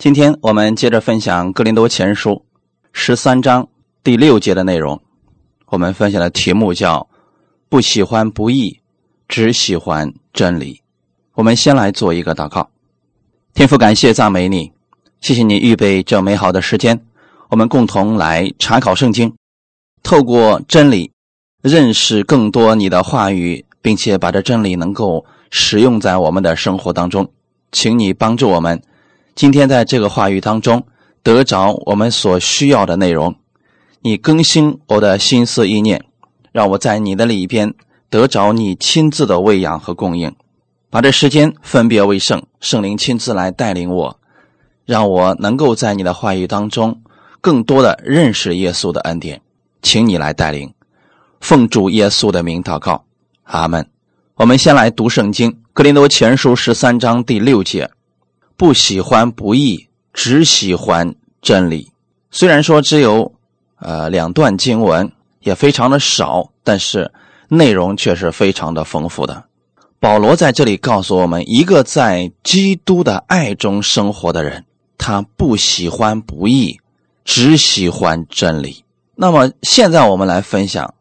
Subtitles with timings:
[0.00, 2.30] 今天我们接着分享《哥林多前书》
[2.90, 3.68] 十三章
[4.02, 4.98] 第六节的内容。
[5.66, 7.06] 我们分享的题目叫
[7.68, 8.80] “不喜欢不义，
[9.28, 10.80] 只喜欢真理”。
[11.36, 12.70] 我们先来做一个祷告。
[13.52, 14.72] 天父，感谢赞美你，
[15.20, 17.04] 谢谢你预备这美好的时间，
[17.50, 19.34] 我们共同来查考圣经，
[20.02, 21.12] 透过真理
[21.60, 27.30] 认识更多你的话语，并且把这真理能够使用在我们的生活当中。
[27.70, 28.80] 请你帮助我们。
[29.40, 30.84] 今天在这个话语当中
[31.22, 33.36] 得着我们所需要的内容，
[34.02, 36.04] 你更新我的心思意念，
[36.52, 37.72] 让我在你的里边
[38.10, 40.30] 得着你亲自的喂养和供应，
[40.90, 44.18] 把这时间分别为圣，圣灵亲自来带领我，
[44.84, 47.00] 让我能够在你的话语当中
[47.40, 49.40] 更多的认识耶稣的恩典，
[49.80, 50.74] 请你来带领，
[51.40, 53.06] 奉主耶稣的名祷告，
[53.44, 53.88] 阿门。
[54.34, 57.90] 我们先来读圣经《格林多前书》十三章第六节。
[58.60, 61.92] 不喜欢不义，只喜欢真理。
[62.30, 63.32] 虽然说只有
[63.78, 67.10] 呃两段经文，也非常的少，但是
[67.48, 69.44] 内容却是非常的丰富的。
[69.98, 74.66] 保罗在这里告诉我们，一个在基督的爱中生活的人，
[74.98, 76.80] 他不喜欢不义，
[77.24, 78.84] 只喜欢真理。
[79.14, 80.92] 那么现在我们来分享，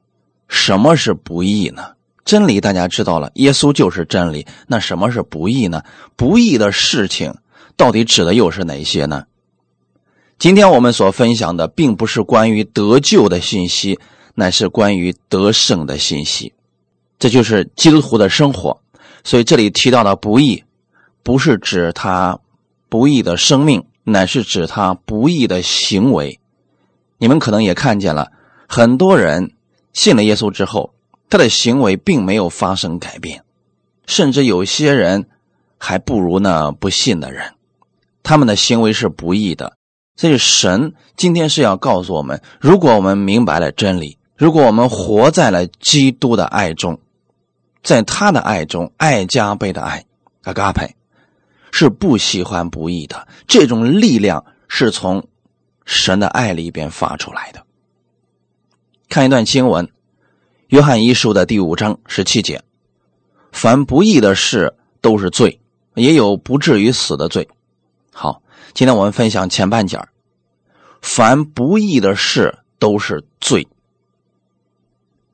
[0.48, 1.84] 什么是不义呢？
[2.23, 4.48] 真理大家知道了，耶稣就是真理。
[4.68, 5.84] 那什么是不义呢？
[6.16, 7.36] 不义的事情。
[7.80, 9.24] 到底指的又是哪些呢？
[10.38, 13.98] 今天我们所分享的并不是关于得救的信息，
[14.36, 16.52] 乃是关于得胜的信息。
[17.20, 18.82] 这就是基督徒的生活。
[19.24, 20.66] 所以这里提到的不义，
[21.24, 22.38] 不是指他
[22.90, 26.38] 不义的生命，乃是指他不义的行为。
[27.18, 28.34] 你们可能也看见了，
[28.68, 29.54] 很多人
[29.94, 30.94] 信了耶稣之后，
[31.30, 33.46] 他的行为并没有发生改变，
[34.06, 35.30] 甚至有些人
[35.78, 37.54] 还不如那不信的人。
[38.23, 39.78] 他们的行为是不义的，
[40.16, 46.99] 所以神今天是要告诉我们：如果我们明白了真理，如果我们活在了基督的爱中，
[47.82, 50.05] 在他的爱中，爱加倍的爱，
[50.44, 50.95] 阿嘎佩，
[51.71, 53.27] 是不喜欢不义的。
[53.48, 55.27] 这种力量是从
[55.86, 57.65] 神的爱里边发出来的。
[59.08, 59.88] 看一段经文，
[60.67, 62.61] 《约翰一书》的第五章十七节：
[63.52, 65.60] 凡不义的事都是罪，
[65.95, 67.48] 也有不至于死的罪。
[68.22, 68.42] 好，
[68.74, 69.98] 今天我们分享前半节
[71.02, 73.66] 凡不义的事都是罪。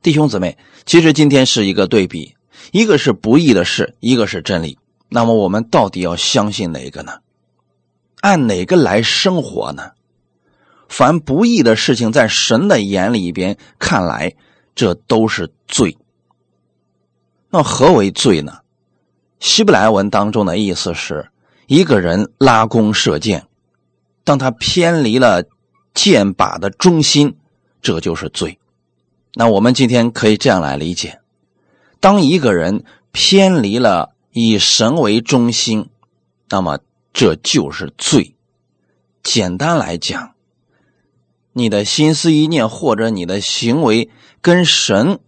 [0.03, 2.35] 弟兄姊妹，其实今天是一个对比，
[2.71, 4.77] 一个是不义的事，一个是真理。
[5.09, 7.13] 那么我们到底要相信哪个呢？
[8.21, 9.93] 按哪个来生活呢？
[10.87, 14.35] 凡不义的事情，在神的眼里边看来，
[14.75, 15.97] 这都是罪。
[17.49, 18.59] 那何为罪呢？
[19.39, 21.31] 希伯来文当中的意思是。
[21.67, 23.47] 一个人拉弓射箭，
[24.23, 25.45] 当他偏离了
[25.93, 27.37] 箭靶的中心，
[27.81, 28.59] 这就是罪。
[29.33, 31.19] 那我们今天可以这样来理解：
[31.99, 35.89] 当一个人偏离了以神为中心，
[36.49, 36.79] 那么
[37.13, 38.35] 这就是罪。
[39.23, 40.33] 简单来讲，
[41.51, 45.19] 你的心思意念或者你的行为跟神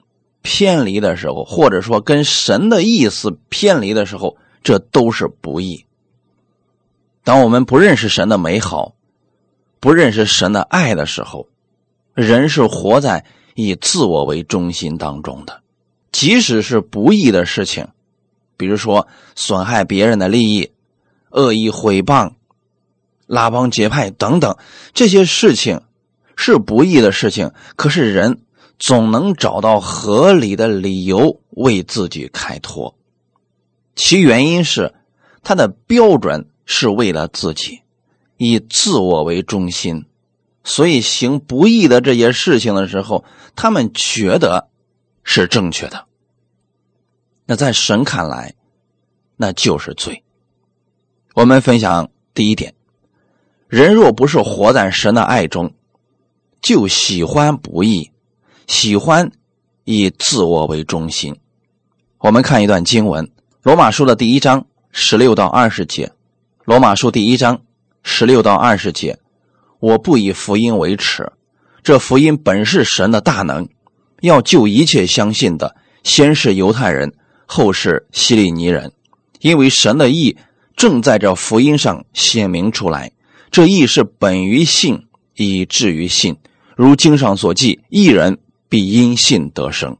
[0.44, 5.87] 偏离的时候，或者说跟神的意思偏离的时候，这都是不义。
[7.28, 8.96] 当我们不认识神的美好，
[9.82, 11.50] 不认识神的爱的时候，
[12.14, 15.62] 人是活在以自我为中心当中的。
[16.14, 17.90] 即使是不义的事情，
[18.56, 20.72] 比如说损害别人的利益、
[21.30, 22.32] 恶意毁谤、
[23.26, 24.56] 拉帮结派等等，
[24.94, 25.82] 这些事情
[26.38, 27.52] 是不义的事情。
[27.76, 28.40] 可是人
[28.80, 32.96] 总能找到合理的理由为自己开脱，
[33.98, 34.96] 其原因是
[35.44, 36.48] 他的标准。
[36.68, 37.82] 是为了自己，
[38.36, 40.06] 以自我为中心，
[40.66, 43.24] 所以行不义的这些事情的时候，
[43.56, 44.68] 他们觉得
[45.24, 46.06] 是正确的。
[47.46, 48.54] 那在神看来，
[49.38, 50.24] 那就是罪。
[51.34, 52.76] 我们分享第一点：
[53.70, 55.74] 人若不是活在神的爱中，
[56.62, 58.12] 就喜欢不义，
[58.68, 59.32] 喜欢
[59.86, 61.40] 以自我为中心。
[62.18, 63.26] 我们看一段经文，
[63.64, 66.12] 《罗马书》的第一章十六到二十节。
[66.68, 67.62] 罗马书第一章
[68.04, 69.20] 十六到二十节，
[69.80, 71.32] 我不以福音为耻，
[71.82, 73.70] 这福音本是神的大能，
[74.20, 77.14] 要救一切相信的，先是犹太人，
[77.46, 78.92] 后是希利尼人，
[79.40, 80.36] 因为神的意
[80.76, 83.14] 正在这福音上显明出来。
[83.50, 86.36] 这意是本于信，以至于信，
[86.76, 89.98] 如经上所记：一人必因信得生。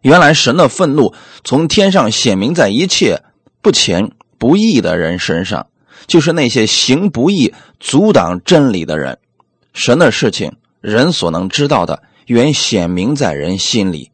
[0.00, 1.12] 原来神的愤怒
[1.44, 3.22] 从天上显明在一切
[3.60, 4.12] 不前。
[4.42, 5.68] 不义的人身上，
[6.08, 9.20] 就是那些行不义、阻挡真理的人。
[9.72, 14.10] 神的事情，人所能知道的，原显明在人心里，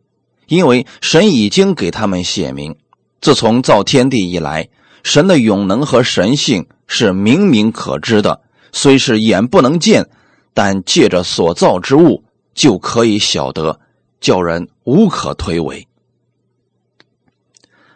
[0.47, 2.77] 因为神已经给他们显明。
[3.23, 4.69] 自从造天地以来，
[5.03, 10.11] 神的永能和神性是明明可知的，虽是眼不能见，
[10.53, 12.23] 但借着所造之物
[12.53, 13.81] 就可以晓得，
[14.21, 15.87] 叫人无可推诿。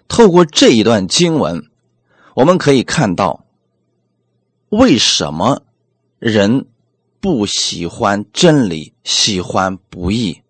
[0.09, 1.67] 透过这一段经文，
[2.35, 3.45] 我们可以看到，
[4.69, 5.63] 为什么
[6.19, 6.67] 人
[7.21, 10.43] 不喜欢真理，喜欢不义？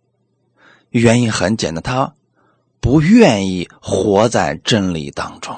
[0.90, 2.14] 原因很简单，他
[2.80, 5.56] 不愿意活在真理当中。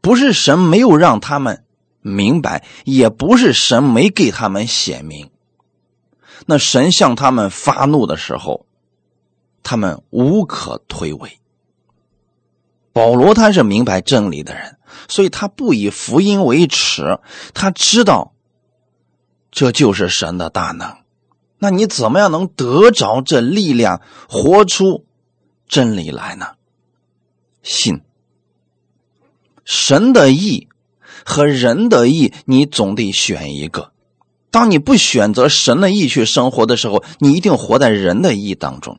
[0.00, 1.64] 不是神没有让他们
[2.00, 5.30] 明白，也不是神没给他们显明。
[6.46, 8.66] 那神向他们发怒的时候，
[9.62, 11.32] 他们无可推诿。
[12.96, 17.18] 保罗他是明白真理的人，所以他不以福音为耻，
[17.52, 18.32] 他知道
[19.50, 20.96] 这就是神的大能。
[21.58, 24.00] 那你怎么样能得着这力量，
[24.30, 25.04] 活出
[25.68, 26.52] 真理来呢？
[27.62, 28.00] 信
[29.66, 30.68] 神的意
[31.22, 33.92] 和人的意，你总得选一个。
[34.50, 38.98] 当你不选择神的意去生活的时候，你一定活在人的意当中。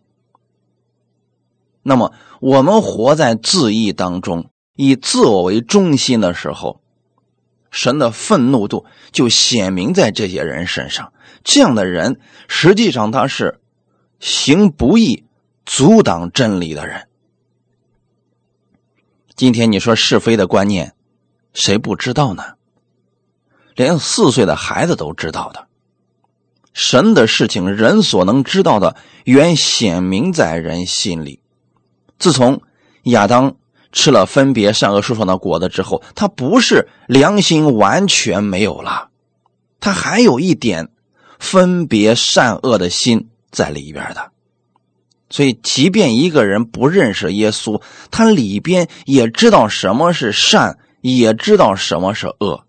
[1.89, 2.11] 那么，
[2.41, 6.81] 我们活在自意当中，以自我为中心的时候，
[7.71, 11.13] 神的愤怒度就显明在这些人身上。
[11.45, 12.19] 这样的人，
[12.49, 13.61] 实际上他是
[14.19, 15.23] 行不义、
[15.65, 17.07] 阻挡真理的人。
[19.33, 20.93] 今天你说是非的观念，
[21.53, 22.55] 谁不知道呢？
[23.75, 25.69] 连四岁的孩子都知道的。
[26.73, 31.39] 神的事情，人所能知道的，原显明在人心里。
[32.19, 32.61] 自从
[33.03, 33.55] 亚当
[33.91, 39.09] 吃了分别善恶树上的果子之后，他不是良心完全没有了，
[39.79, 40.89] 他还有一点
[41.39, 44.31] 分别善恶的心在里边的。
[45.29, 47.81] 所以，即便一个人不认识耶稣，
[48.11, 52.63] 他里边也知道什么是善，也知道什么是恶。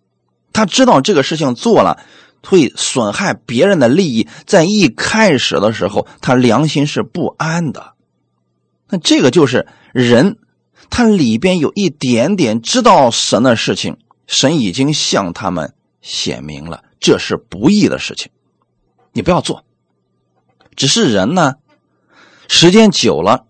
[0.53, 2.03] 他知道这个事情做了
[2.43, 7.93] 会损害别人的利益，在一开始的时候，他良心是不安的。
[8.89, 10.39] 那这个就是人，
[10.91, 13.97] 他里边有一点点知道神的事情，
[14.27, 18.31] 神已经向他们显明了，这是不义的事情，
[19.13, 19.65] 你不要做。
[20.75, 21.57] 只是人呢，
[22.49, 23.47] 时间久了，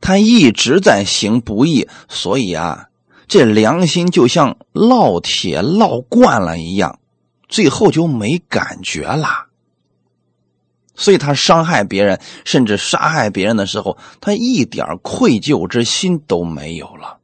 [0.00, 2.88] 他一直在行不义，所以啊，
[3.28, 6.98] 这良心就像烙铁烙惯了一样，
[7.48, 9.45] 最后就没感觉了。
[10.96, 17.18] 所以他伤害别人，甚至杀害别人的时候，他一点愧疚之心都没有了。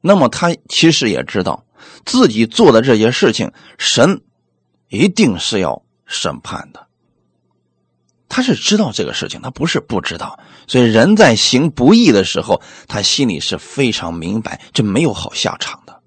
[0.00, 1.64] 那么他其实也知道
[2.06, 4.22] 自己做的这些事情，神
[4.88, 6.86] 一定是要审判的。
[8.28, 10.38] 他是知道这个事情，他不是不知道。
[10.68, 16.00] 所以人在行不义的时候，他心里是非常明白，这没有好下场的。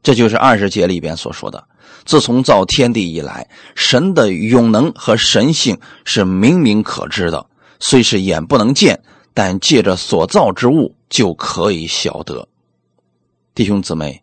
[0.00, 1.66] 这就是二十节里边所说的。
[2.04, 7.46] 自从造天地以来，神的永能和神性是明明可知的，
[7.80, 9.02] 虽是眼不能见，
[9.32, 12.48] 但借着所造之物就可以晓得。
[13.54, 14.22] 弟兄姊妹，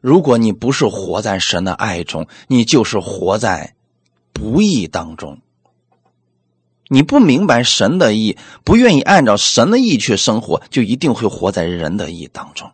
[0.00, 3.74] 如果你不是活在神的爱中，你就是活在
[4.32, 5.38] 不义当中。
[6.88, 12.72] 你不明白神的意，不愿意按照神的意去生活，就一定会活在人的意当中。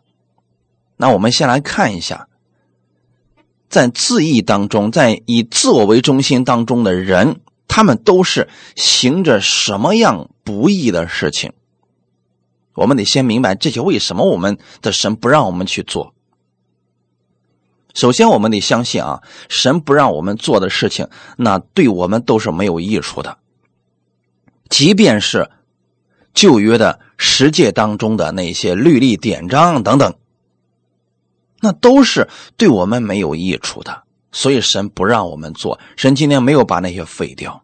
[0.97, 2.27] 那我们先来看一下。
[3.69, 11.53] 在自义当中，在以自我为中心当中的人，他们都是行着什么样不义的事情？
[12.73, 16.13] 我们得先明白这些为什么我们的神不让我们去做。
[17.93, 21.07] 首先，我们得相信啊，神不让我们做的事情，
[21.37, 23.37] 那对我们都是没有益处的。
[24.69, 25.49] 即便是
[26.33, 30.15] 旧约的十诫当中的那些律例典章等等。
[31.61, 35.79] 那都是对我们没有益处的，所以神不让我们做。
[35.97, 37.63] 神今天没有把那些废掉，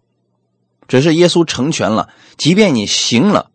[0.87, 2.09] 只是耶稣成全了。
[2.37, 3.51] 即便你行了，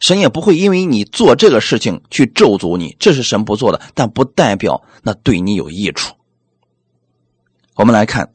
[0.00, 2.96] 神也不会因为你做这个事情去咒诅你。
[3.00, 6.14] 这是神不做的，但不代表那对你有益处。
[7.74, 8.30] 我们来看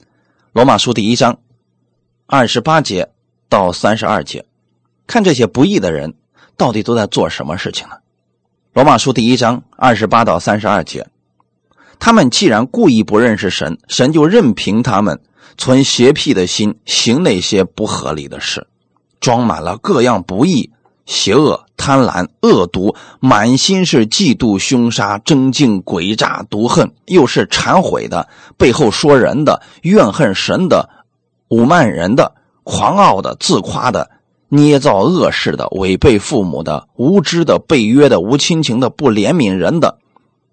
[0.52, 1.40] 罗马书第一章
[2.26, 3.10] 二十八节
[3.48, 4.46] 到三十二节，
[5.08, 6.16] 看这些不义的人
[6.58, 7.96] 到底都在做什么事情呢？
[8.74, 11.08] 罗马书第一章二十八到三十二节。
[12.00, 15.20] 他们既然故意不认识神，神就任凭他们
[15.58, 18.68] 存邪僻的心，行那些不合理的事，
[19.20, 20.72] 装满了各样不义，
[21.06, 30.90] 邪恶、贪婪、恶毒，满心是嫉妒、凶杀、争竞、诡诈、毒恨，又是忏悔的，背后说人的，怨恨神的，
[31.50, 34.10] 侮慢人的，狂傲的，自夸的，
[34.48, 39.98] 捏造恶事的，违背父母的，无知的，背约的，无亲情的，不怜悯人的。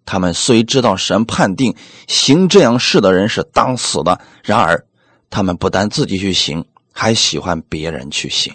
[0.06, 1.74] 他们虽知道神判定
[2.06, 4.86] 行这样事的人是当死的，然而
[5.28, 8.54] 他们不但自己去行，还喜欢别人去行。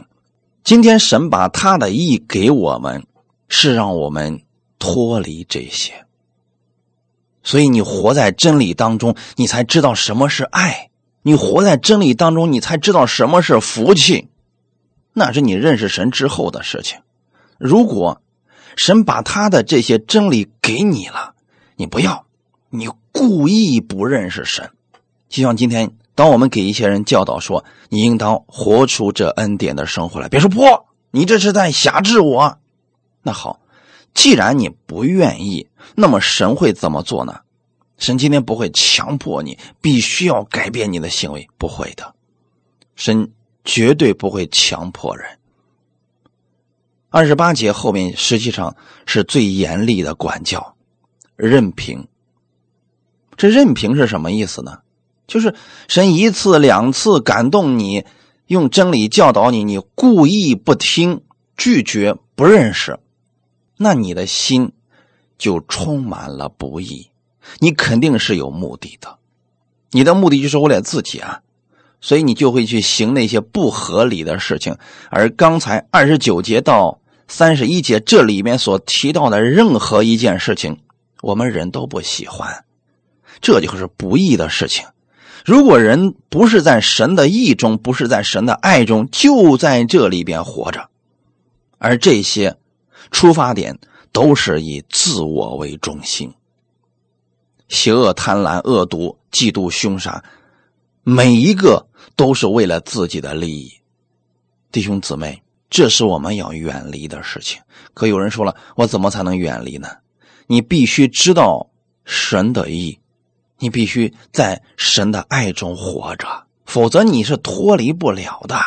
[0.63, 3.05] 今天神把他的意给我们，
[3.50, 4.41] 是让我们
[4.79, 6.05] 脱离这些。
[7.43, 10.89] 所以你活在真理当中，你才知道什么是爱；
[11.24, 14.29] 你活在真理当中，你才知道什么是福气。
[15.13, 17.00] 那是你认识神之后的事情。
[17.58, 18.22] 如果
[18.77, 21.34] 神把他的这些真理给你了，
[21.75, 22.25] 你不要，
[22.70, 24.72] 你故意不认识神，
[25.30, 25.92] 就像今天。
[26.13, 30.62] 当我们给一些人教导说，你应当活出这恩典的生活来，别说不，
[31.10, 32.60] 你这是在辖制我。
[33.24, 33.62] 那好，
[34.13, 37.40] 既然你不愿意，那么神会怎么做呢？
[37.98, 42.13] 神今天不会强迫你必须要改变你的行为，不会的，
[42.96, 43.32] 神
[43.63, 45.25] 绝对不会强迫人。
[47.10, 48.75] 二十八节后面实际上
[49.06, 50.75] 是最严厉的管教，
[51.36, 52.08] 任凭。
[53.38, 54.80] 这任凭是什么意思呢？
[55.28, 55.56] 就是
[55.88, 58.06] 神一次两次感动你，
[58.48, 61.22] 用真理教导你，你故意不听、
[61.56, 63.00] 拒绝、不认识，
[63.78, 64.74] 那你的心
[65.38, 67.10] 就充满了不义。
[67.60, 69.18] 你肯定是有目的的，
[69.92, 71.42] 你的目的就是为了自己啊，
[72.02, 74.78] 所以你就会去行那些不合理的事情。
[75.10, 80.78] 而刚才二十九节到三十一节这里面所提到的任何一件事情，
[81.22, 82.66] 我们人都不喜欢，
[83.40, 84.86] 这就是不义的事情。
[85.46, 90.90] 如果人不是在神的意中，不是在神的爱中，就在这里边活着，
[91.80, 92.58] 而这些
[93.10, 93.80] 出发点
[94.12, 96.34] 都是以自我为中心，
[97.70, 100.24] 邪恶、贪婪、恶毒、嫉妒、凶杀，
[101.04, 103.72] 每一个都是为了自己的利益。
[104.72, 107.60] 弟兄姊妹，这是我们要远离的事情。
[107.96, 109.90] 可有人说了，我怎么才能远离呢？
[110.51, 111.70] 你必须知道
[112.03, 113.00] 神的意。
[113.58, 116.27] 你必须在神的爱中活着，
[116.65, 118.60] 否则你是脱离不了的。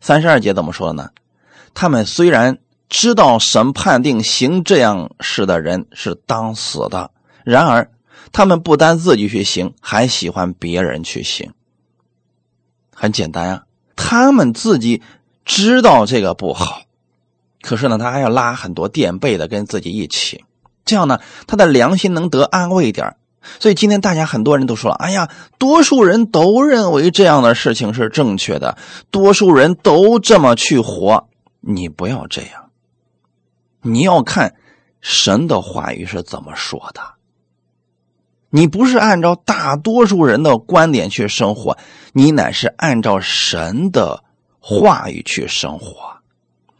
[0.00, 1.12] 三十二节怎么说呢？
[1.72, 2.58] 他们虽然
[2.90, 7.12] 知道神判定行这样事的人是当死的，
[7.44, 7.90] 然而
[8.32, 11.54] 他们不单自己去行，还喜欢别人去行。
[12.92, 13.64] 很简单啊，
[13.96, 15.00] 他们自己
[15.44, 16.82] 知道这个不好，
[17.64, 20.44] 可是呢，他还要拉很多垫背的跟自己一起，
[20.84, 23.16] 这样呢，他的良心能得安慰一点。
[23.58, 28.76] 所以今天大家很多人都说了：“哎呀，多数人都认为这样的事情是正确的，
[29.10, 31.26] 多数人都这么去活。”
[31.60, 32.70] 你不要这样，
[33.80, 34.54] 你要看
[35.00, 37.00] 神的话语是怎么说的。
[38.50, 41.76] 你不是按照大多数人的观点去生活，
[42.12, 44.22] 你乃是按照神的
[44.60, 46.14] 话语去生活。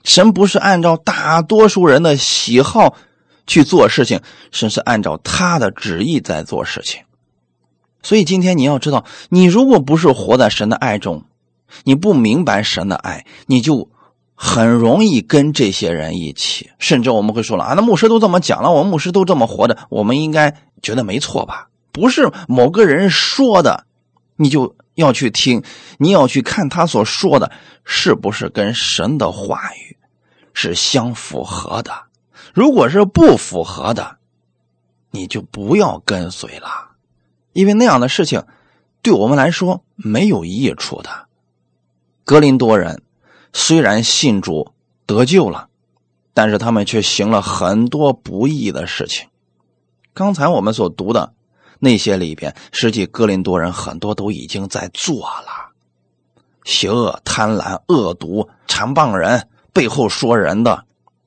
[0.05, 2.95] 神不是按照大多数人的喜好。
[3.47, 7.03] 去做事情，神是按照他的旨意在做事情。
[8.03, 11.25] 所以今天你要知道，你如果不是活在神的爱中，
[11.83, 13.91] 你不明白神的爱，你就
[14.35, 16.71] 很容易跟这些人一起。
[16.79, 21.69] 甚至我们会说了啊，那牧师都这么讲了，我们牧师都这么活着，我们应该觉得没错吧？
[21.93, 23.85] 不是某个人说的，
[24.37, 25.63] 你就要去听，
[25.99, 27.53] 你要去看他所说的
[27.85, 29.94] 是不是跟神的话语
[30.55, 31.93] 是相符合的。
[32.55, 34.17] 如果是不符合的，
[35.11, 36.93] 你就不要跟随了，
[37.53, 38.45] 因为那样的事情
[39.03, 41.27] 对我们来说没有益处的。
[42.25, 43.03] 格林多人
[43.53, 44.73] 虽然信主
[45.05, 45.69] 得救了，
[46.33, 49.29] 但是他们却行了很多不义的事情。
[50.15, 51.35] 刚才我们所读的
[51.81, 55.73] 那些里边，实际格林多人很多都已经在做了，
[56.65, 60.85] 邪恶、贪婪、恶毒、残谤人，背后说人的。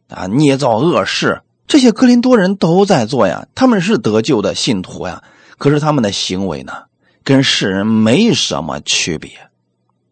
[0.10, 0.26] 啊！
[0.28, 3.46] 捏造恶事，这些格林多人都在做呀。
[3.56, 5.22] 他们是得救的信徒呀，
[5.58, 6.84] 可是他们的行为呢，
[7.26, 9.32] 跟世人没什么区别。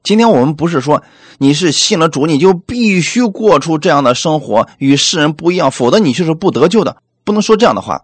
[0.03, 1.01] 今天我们不是说
[1.37, 6.97] 你是信了主，你就必须过出这样的生活，与世人不一样，否则你就是不得救的。
[7.23, 8.01] 不能说这样的话。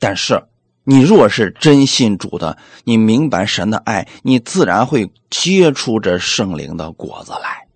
[0.00, 0.42] 但是
[0.82, 7.68] 你若是真信主的，你明白神的爱，你自然会结出这圣灵的果子来，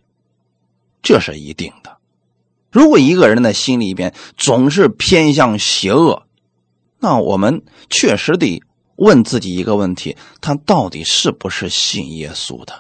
[1.04, 1.99] 这是一定的。
[2.73, 6.25] 如果一个人的心里边总是偏向邪恶，
[6.99, 8.61] 那我们确实得
[8.96, 12.73] 问自己一个问题：他到底是不是信耶稣的？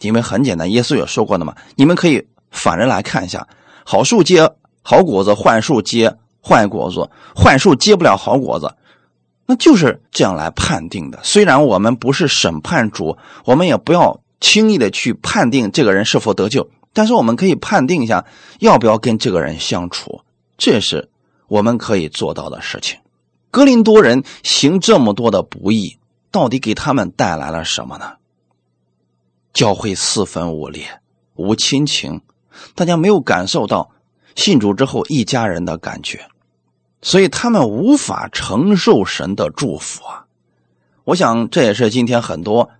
[0.00, 3.46] 因为很简单，耶稣有说过的嘛，你们可以反着来看一下，
[3.84, 4.50] 好树结
[4.82, 8.74] 好果子，坏树结坏果子，坏树结不了好果子，
[9.46, 11.20] 那就是这样来判定的。
[11.22, 18.26] 虽然我们不是审判主，我们也不要轻易的去判定这个人是否得救，但是我们可以判定一下
[18.58, 20.22] 要不要跟这个人相处，
[20.58, 21.08] 这是
[21.48, 22.98] 我们可以做到的事情。
[23.50, 25.98] 格林多人行这么多的不义，
[26.30, 28.12] 到底给他们带来了什么呢？
[29.52, 31.00] 教会四分五裂，
[31.34, 32.20] 无亲情，
[32.76, 33.90] 大家没有感受到
[34.36, 36.28] 信主之后一家人的感觉，
[37.02, 40.26] 所以他们无法承受神的祝福啊！
[41.02, 42.70] 我想这也是今天很多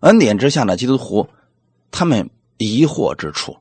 [0.00, 1.28] 恩典之下的基督徒
[1.90, 3.56] 他们疑惑之处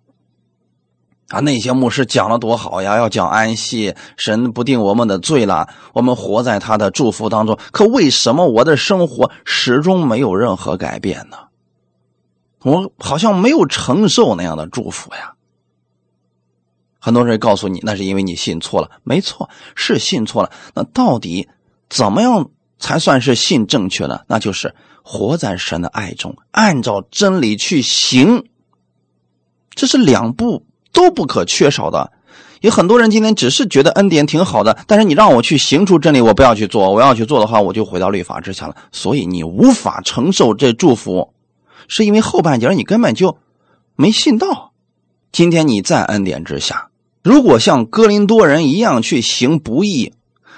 [1.30, 1.40] 啊！
[1.40, 7.60] 那些牧师讲的多好呀，要讲安息，神不定我们的罪了，我们活在他的祝福当中。
[7.72, 11.38] 可为什么我的生活始终没有任何改变呢？
[12.64, 15.36] 我好像没有承受那样的祝福呀。
[17.00, 19.00] 很多人告诉你，那是因为你信错了。
[19.04, 20.52] 没错，是信错了。
[20.74, 21.48] 那到底
[21.90, 22.50] 怎么样
[22.80, 24.22] 才算是信正确呢？
[24.28, 24.74] 那就是
[25.04, 28.46] 活在神的爱中，按照真理去行。
[29.78, 32.12] 这是两步都不可缺少的。
[32.62, 36.92] 有很多人今天只是觉得恩典挺好的，但是你让我去行出真理，我不要去做。
[36.92, 38.76] 我要去做的话，我就回到律法之下了。
[38.92, 41.32] 所以你无法承受这祝福。
[41.88, 43.38] 是因为后半截你根本就
[43.96, 44.74] 没信到。
[45.32, 46.90] 今天你在恩典之下，
[47.22, 50.14] 如果像哥林多人一样去行不义、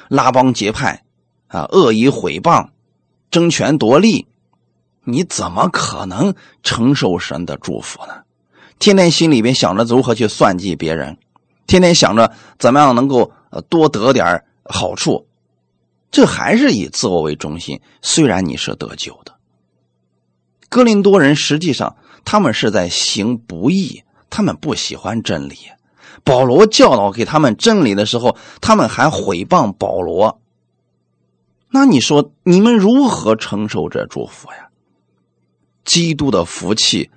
[0.07, 1.03] 拉帮结派
[1.47, 2.69] 啊、恶意毁谤、
[3.29, 4.27] 争权夺利，
[5.03, 6.33] 你怎么可能
[6.63, 8.13] 承受神的祝福呢？
[8.79, 11.17] 天天心里边想着如何去算计别人，
[11.67, 15.27] 天天想着怎么样能够呃多得点好处，
[16.09, 17.81] 这还是以自我为中心。
[18.01, 19.35] 虽然你是得救的。
[20.69, 25.55] 哥林多人实际上，他们是在行不义，他们不喜欢真理。
[26.23, 30.39] 保罗教导给他们真理的时候，他们还毁谤保罗。
[31.71, 34.69] 那你说，你们如何承受这祝福呀？
[35.85, 37.09] 基督的福气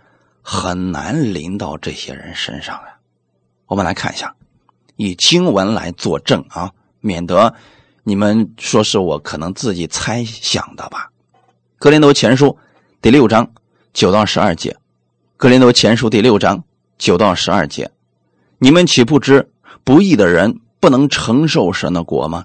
[0.42, 2.98] 很难临到这些人身上呀。
[3.66, 4.34] 我们来看一下，
[4.96, 7.54] 以经文来作证啊，免得
[8.02, 11.10] 你们说是我可能自己猜想的吧。
[11.78, 12.58] 哥林多前书。
[13.00, 13.50] 第六章
[13.92, 14.70] 九到十二节，
[15.36, 16.62] 《格林多前书》第六章
[16.98, 17.90] 九到十二节，
[18.58, 19.50] 你们岂不知
[19.82, 22.44] 不义的人不能承受神的国吗？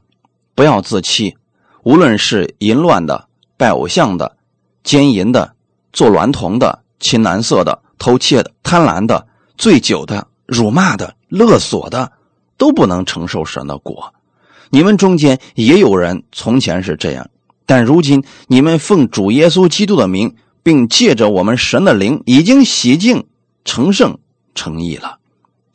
[0.55, 1.37] 不要自欺，
[1.83, 4.37] 无论是淫乱的、拜偶像的、
[4.83, 5.53] 奸淫的、
[5.93, 12.11] 做娈童的、亲男色的、偷窃的、贪婪的、醉酒的、辱骂的、勒索的，
[12.57, 14.13] 都不能承受神的果。
[14.69, 17.29] 你们中间也有人从前是这样，
[17.65, 20.35] 但如今你们奉主耶稣基督的名。
[20.63, 23.25] 并借着我们神的灵，已经洗净、
[23.63, 24.19] 成圣、
[24.53, 25.17] 成义了。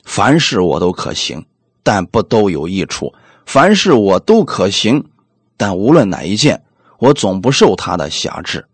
[0.04, 1.46] 凡事我都可行，
[1.82, 3.14] 但不都有益处；
[3.46, 5.02] 凡事我都可行，
[5.56, 6.62] 但无论哪一件，
[6.98, 8.66] 我总不受他的辖制。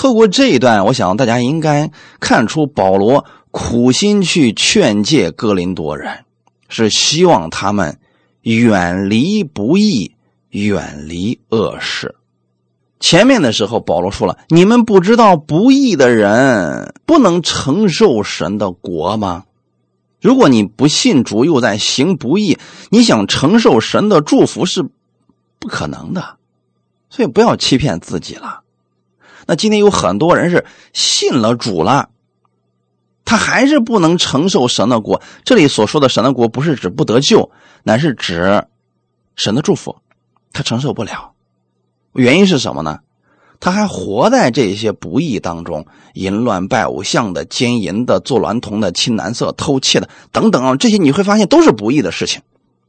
[0.00, 6.24] 透过这一段，我想大家应该看出保罗苦心去劝诫哥林多人，
[6.68, 7.98] 是希望他们
[8.42, 10.12] 远离不义，
[10.50, 12.14] 远离恶事。
[13.00, 19.46] 前面的时候，保罗说了：“你们不知道不义的人不能承受神的国吗？
[20.20, 22.56] 如果你不信主，又在行不义，
[22.90, 24.84] 你想承受神的祝福是
[25.58, 26.36] 不可能的。
[27.10, 28.60] 所以不要欺骗自己了。
[29.48, 32.10] 那今天有很多人是信了主了，
[33.24, 35.22] 他还是不能承受神的国。
[35.42, 37.50] 这里所说的神的国，不是指不得救，
[37.82, 38.66] 乃是指
[39.36, 39.96] 神的祝福，
[40.52, 41.32] 他承受不了。”
[42.12, 42.98] 原因是什么呢？
[43.58, 52.42] 他还活在这些不义当中，淫乱、拜偶像的、奸淫的、做娈童的、亲男色、偷窃的等等啊，这些你会发现都是不义的事情。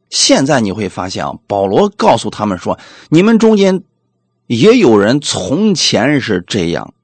[0.09, 2.77] 现在你会发现啊，保罗告诉他们说
[3.09, 3.83] ：“你们中间
[4.49, 6.95] 也有人从前是这样，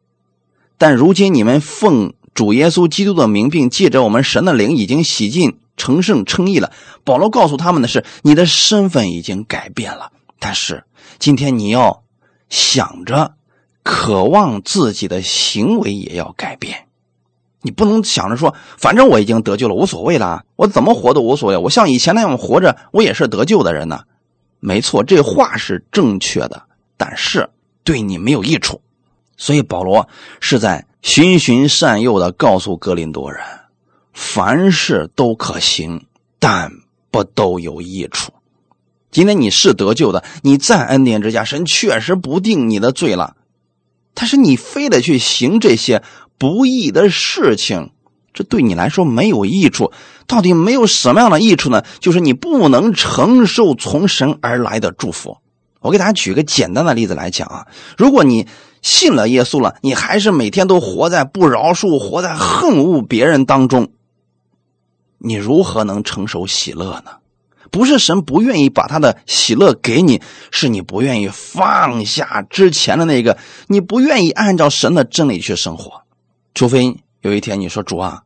[0.79, 6.71] 但如今你们奉主耶稣基督的名，并借着我们神的灵，已经洗净、成圣、称义了。”
[7.05, 10.85] 保罗告诉他们的是：你的身份已经改变了，但是
[11.19, 12.01] 今天你要。
[12.47, 13.33] 想着，
[13.81, 16.85] 渴望自己的行为也要改变。
[17.63, 21.57] 你不能想着说，反正我已经得救了，无所谓了，我怎么活都无所谓。
[21.57, 24.03] 我像以前那样活着，我也是得救的人呢。
[24.59, 26.64] 没错，这话是正确的，
[26.97, 27.49] 但是
[27.83, 28.81] 对你没有益处。
[29.37, 30.07] 所以保罗
[30.39, 33.43] 是在循循善诱的告诉格林多人：
[34.13, 36.05] 凡事都可行，
[36.39, 36.71] 但
[37.11, 38.31] 不都有益处。
[39.11, 43.35] 今天你是得救的，你在恩典之下，神确实不定你的罪了。
[44.13, 46.01] 但是你非得去行这些
[46.37, 47.91] 不义的事情，
[48.33, 49.91] 这对你来说没有益处。
[50.27, 51.83] 到底没有什么样的益处呢？
[51.99, 55.37] 就是你不能承受从神而来的祝福。
[55.85, 58.47] 我给大家举个简单的例子来讲啊，如果你
[58.81, 63.91] 信了耶稣了，你还是每天都活在不饶恕、活在恨恶别人当中，
[65.19, 67.11] 你如何能承受喜乐呢？
[67.69, 70.21] 不是神不愿意把他的喜乐给你，
[70.51, 76.01] 是你不愿意放下之前的那个，你不愿意按照神的真理去生活。
[76.55, 78.23] 除非有一天你说主啊，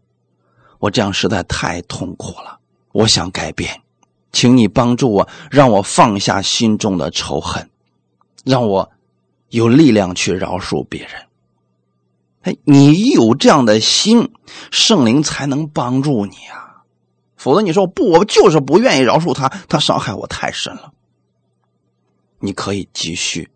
[0.80, 2.60] 我这样实在太痛苦了，
[2.93, 3.82] 我想改变。
[4.31, 7.69] 请你帮助我，让我放下心中的仇恨，
[8.43, 8.91] 让我
[9.49, 11.11] 有力量去饶恕别人。
[12.43, 14.31] 哎，你有这样的心，
[14.71, 16.83] 圣灵才能帮助你啊！
[17.35, 20.93] 否则你说不，我就是不愿意饶恕他，他伤害我太深了。
[22.39, 23.49] 你可以继续。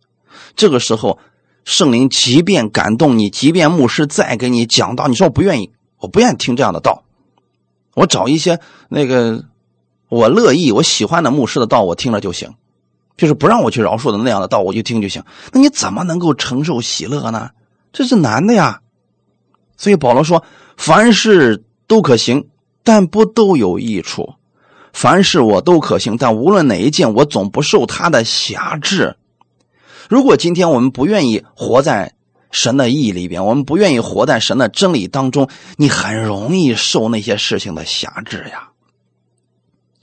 [0.55, 1.19] 这个时候，
[1.63, 7.03] 圣灵即便感动你，即便牧师再给你讲道，你说我不愿意，我不愿意听这样的道，
[7.93, 8.59] 我找一些
[8.89, 9.45] 那个。
[10.13, 12.53] 我乐意，我喜欢的牧师的道，我听了就行，
[13.17, 15.23] 就是不让我去饶恕的那样的道，我就听就行。
[15.51, 17.49] 那你怎么能够承受喜乐呢？
[17.91, 18.81] 这是难的呀。
[19.75, 20.43] 所以保罗说
[20.77, 22.47] ：“凡事都可行，
[22.83, 24.35] 但不都有益处；
[24.93, 29.15] 凡事我都可行，但无论哪一件，我总不受他的辖制。
[30.09, 32.13] 如果今天我们不愿意活在
[32.51, 38.69] 神的意义里边，我们不愿意活在神的真理当中，你很容易受那些事情的辖制呀。”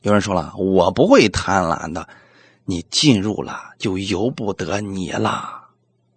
[0.03, 2.09] 有人说了，我不会贪婪的，
[2.65, 5.69] 你进入了就由不得你了。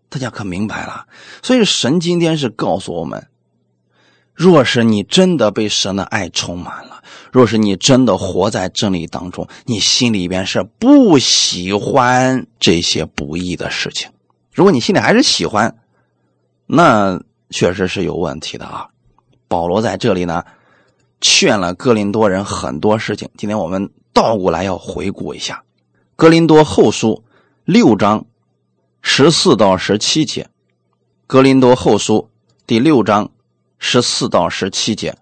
[0.08, 1.06] 大家可明白了？
[1.42, 3.28] 所以神今天是告诉我们：
[4.34, 14.10] 若是你真的被神的爱充满了，若是你真的活在真理当中，你心里边是不喜欢这些不义的事情。
[14.54, 15.76] 如果你心里还是喜欢，
[16.66, 18.88] 那确实是有问题的啊。
[19.50, 20.46] 保罗在这里呢。
[21.24, 25.64] 劝了哥林多人很多事情，今天我们倒过来要回顾一下
[26.18, 27.24] 《哥林多后书》
[27.64, 28.26] 六章
[29.02, 30.44] 十四到十七节，
[31.26, 32.28] 《哥林多后书》
[32.68, 33.32] 第六章
[33.80, 35.16] 十四到十七节，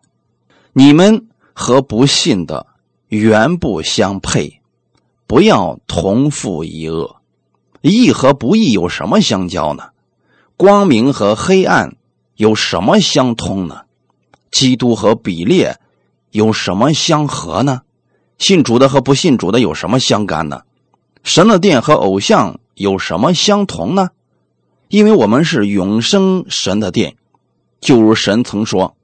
[0.74, 2.66] 你们和不信的
[3.10, 4.60] 原不相配，
[5.28, 7.18] 不要同父一恶。
[7.82, 9.90] 义和不义有什么相交呢？
[10.58, 11.96] 光明和黑暗
[12.38, 13.82] 有什么相通呢？
[14.50, 15.80] 基督和比列。
[16.32, 17.82] 有什么相合呢？
[18.38, 20.62] 信主的和不信主的有什么相干呢？
[21.24, 24.10] 神的殿和偶像有什么相同呢？
[24.88, 27.16] 因为我们是永生神的殿，
[27.80, 28.96] 就如神曾说：“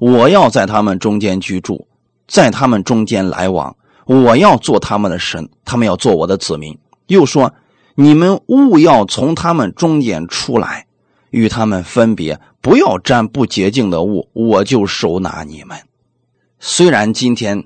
[0.00, 1.86] 我要在他们中间居住，
[2.26, 7.52] 在他们中间来往，我要做他们的神，他们要做我的子民。”又说
[7.94, 10.86] ：“你们勿要从他们中间出来，
[11.30, 15.78] 与他们分别，不要沾不洁净的物，我就收纳你们。”
[16.58, 17.64] 虽然今天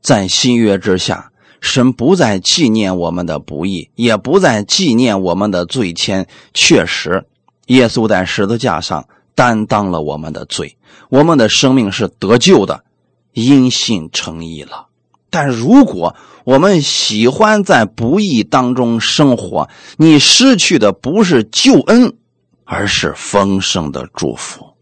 [0.00, 6.26] 在新约之下，神不再纪念我们的不义，也不再纪念我们的罪愆。
[6.52, 7.24] 确实，
[7.66, 10.76] 耶稣在十字架上担当了我们的罪，
[11.08, 12.84] 我们的生命是得救的，
[13.32, 14.88] 因信称义了。
[15.30, 22.16] 但如果我们喜欢在不义当中生活，你失去的不是救恩，
[22.64, 24.74] 而是丰盛的祝福。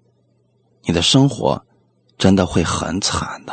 [0.86, 1.64] 你的生活。
[2.18, 3.52] 真的会很惨的，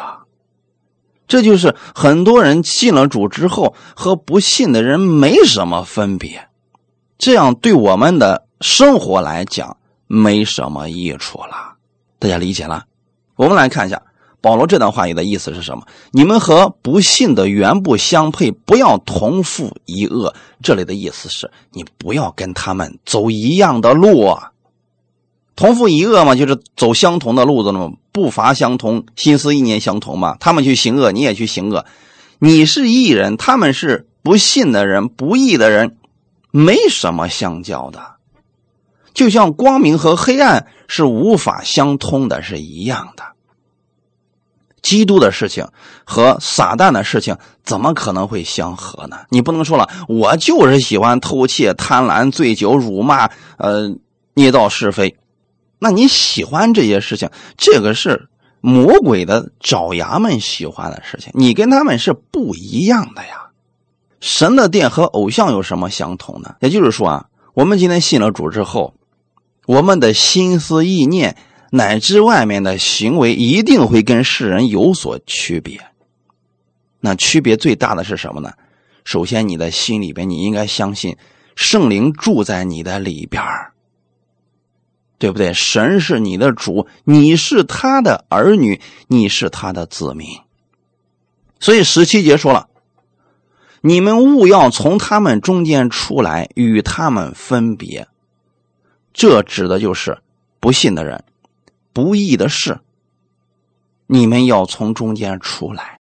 [1.28, 6.48] 这就是很多人信了主之后和不信的人没什么分别，
[7.18, 11.76] 这样对我们的生活来讲没什么益处了。
[12.20, 12.86] 大家理解了？
[13.36, 14.02] 我们来看一下
[14.42, 15.86] 保罗这段话里的意思是什么？
[16.12, 20.34] 你们和不信的原不相配，不要同父一恶。
[20.62, 24.52] 这里的意思是你不要跟他们走一样的路啊。
[25.62, 30.36] 同父一恶嘛，就是走相同的路子嘛，步伐相同，心思意念相同嘛。
[30.40, 31.86] 他们去行恶，你也去行恶。
[32.40, 35.98] 你是义人，他们是不信的人、不义的人，
[36.50, 38.02] 没什么相交的。
[39.14, 43.24] 就像光明和黑暗是无法相通的，是一样的。
[44.82, 45.68] 基督的事情
[46.04, 49.18] 和撒旦的事情怎么可能会相合呢？
[49.30, 53.96] 你不能说了，我就是喜欢偷窃、贪婪、醉酒、辱骂，呃，
[54.34, 55.16] 捏造是非。
[55.84, 63.50] 那你喜欢这些事情，这个是魔鬼的爪牙们喜欢的事情，你跟他们是不一样的呀。
[64.20, 66.56] 神的殿和偶像有什么相同呢？
[66.60, 68.94] 也就是说啊，我们今天信了主之后，
[69.66, 71.36] 我们的心思意念
[71.72, 75.82] 乃至外面的行为，一定会跟世人有所区别。
[77.00, 78.54] 那区别最大的是什么呢？
[79.04, 81.18] 首先，你的心里边，你应该相信
[81.56, 83.44] 圣灵住在你的里边
[85.22, 85.54] 对不对？
[85.54, 90.28] 神是你的主，你是他的儿女，你是他的子民。
[91.60, 92.70] 所以十七节说了，
[93.82, 98.08] 你们务要从他们中间出来，与他们分别。
[99.14, 100.18] 这指的就是
[100.60, 101.24] 不信的人，
[101.94, 102.80] 不义的事。
[104.08, 106.00] 你们要从中间出来，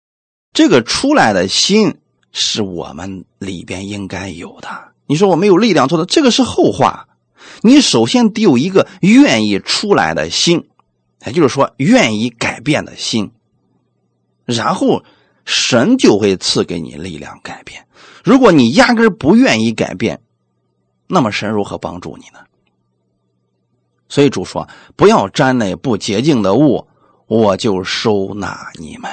[0.52, 1.96] 这个出来的心
[2.32, 4.68] 是我们里边应该有的。
[5.06, 7.08] 你说我没有力量做的，这个是后话。
[7.62, 10.68] 你首先得有一个愿意出来的心，
[11.26, 13.30] 也就是说愿意改变的心，
[14.44, 15.04] 然后
[15.44, 17.86] 神就会赐给你力量改变。
[18.24, 20.20] 如果你压根不愿意改变，
[21.06, 22.40] 那么神如何帮助你呢？
[24.08, 26.86] 所以主说：“不要沾那不洁净的物，
[27.26, 29.10] 我就收纳你们。”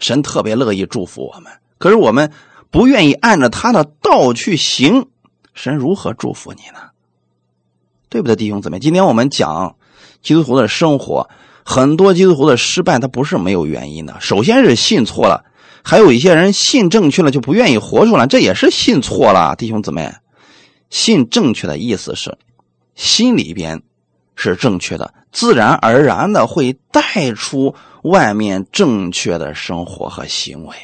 [0.00, 2.32] 神特别乐意祝福我们，可是我们
[2.70, 5.08] 不愿意按照他的道去行，
[5.52, 6.87] 神如何祝福你呢？
[8.08, 8.78] 对不对，弟兄姊妹？
[8.78, 9.76] 今天我们讲
[10.22, 11.28] 基督徒的生活，
[11.64, 14.16] 很多基督徒的失败，他不是没有原因的。
[14.20, 15.44] 首先是信错了，
[15.82, 19.54] 还有一些人信正确了就不愿意活出来，这也是信错了。
[19.56, 20.12] 弟兄姊妹，
[20.90, 22.36] 信正确的意思是
[22.94, 23.82] 心里边。
[24.40, 30.76] 是正确的，自然而然的会带出外面正确的生活和行为。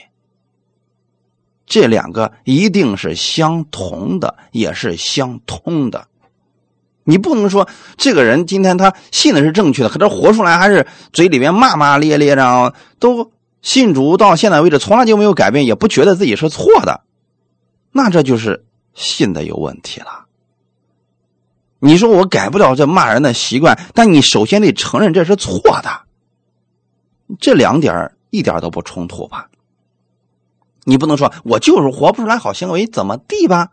[1.64, 6.08] 这两个一定是相同的，也是相通的。
[7.04, 13.30] 你不能说这个人今天他信的是正确的，可这活出来还是嘴里面骂骂咧咧的，都
[13.62, 17.02] 信主到现在为止从来就没有改变，也不觉得自己是错的，
[17.92, 18.64] 那这就是
[18.94, 20.24] 信的有问题了。
[21.78, 26.02] 你说我改不了这骂人的习惯，但你首先得承认这是错的。
[27.38, 29.48] 这两点一点都不冲突吧？
[30.84, 33.70] 你不能说我就是活不出来好行为，怎么地吧？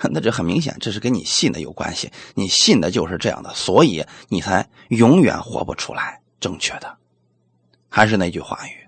[0.10, 2.10] 那这很明显，这是跟你信的有关系。
[2.34, 6.96] 你信的就是这样的，所以你才永远活不出来正确的。
[7.88, 8.86] 还是那句话语：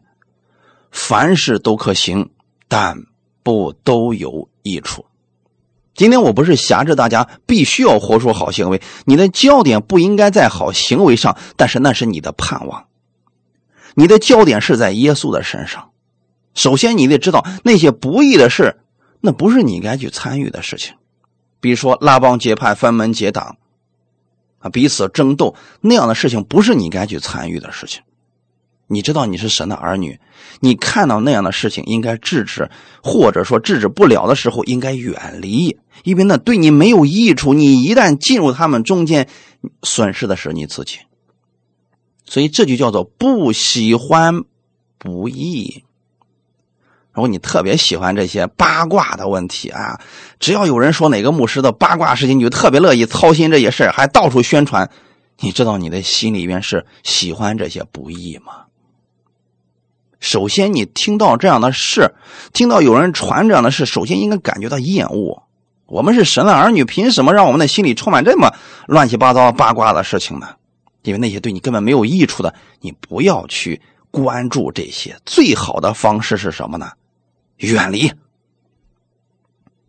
[0.91, 2.31] 凡事都可行，
[2.69, 2.97] 但
[3.43, 5.07] 不都有益处。
[5.95, 12.87] 今天我不是辖制大家必须要活出好行为，你的焦点不应该在好行为上，但是那是你的盼望。
[13.95, 15.91] 你的焦点是在耶稣的身上。
[16.55, 18.81] 首先，你得知道那些不义的事，
[19.21, 20.95] 那不是你该去参与的事情。
[21.61, 23.57] 比如说拉帮结派、分门结党，
[24.59, 28.03] 啊，彼此争斗那样的事情，不是你该去参与的事情。
[28.87, 30.19] 你知道你是神的儿女，
[30.59, 32.69] 你看到那样的事情应该制止，
[33.03, 37.55] 或者说制止不了的时候应该远离，因为那对你没有益处。
[37.55, 39.29] 你一旦进入他们中间，
[39.85, 40.99] 损失的是你自己。
[42.25, 44.43] 所以这就叫做不喜欢
[44.99, 45.85] 不义。
[47.13, 50.01] 如果你特别喜欢这些八卦的问题啊，
[50.39, 54.91] 只要有人说哪个牧师的八卦事情，你就特别乐意操心这些事还到处宣传。
[55.41, 58.65] 你知道你的心里边是喜欢这些不易吗？
[60.21, 62.15] 首先，你听到这样的事，
[62.53, 65.43] 听到有人传这样的事，首先应该感觉到厌恶。
[65.87, 68.53] 我们是神的儿女，凭什么让我们的心里充满这么
[68.87, 70.51] 乱七八糟八卦的事情呢？
[71.03, 75.19] 因为那些对你根本没有益处的，你不要去关注这些。
[75.25, 76.93] 最好的方式是什么呢？
[77.61, 78.13] 远离，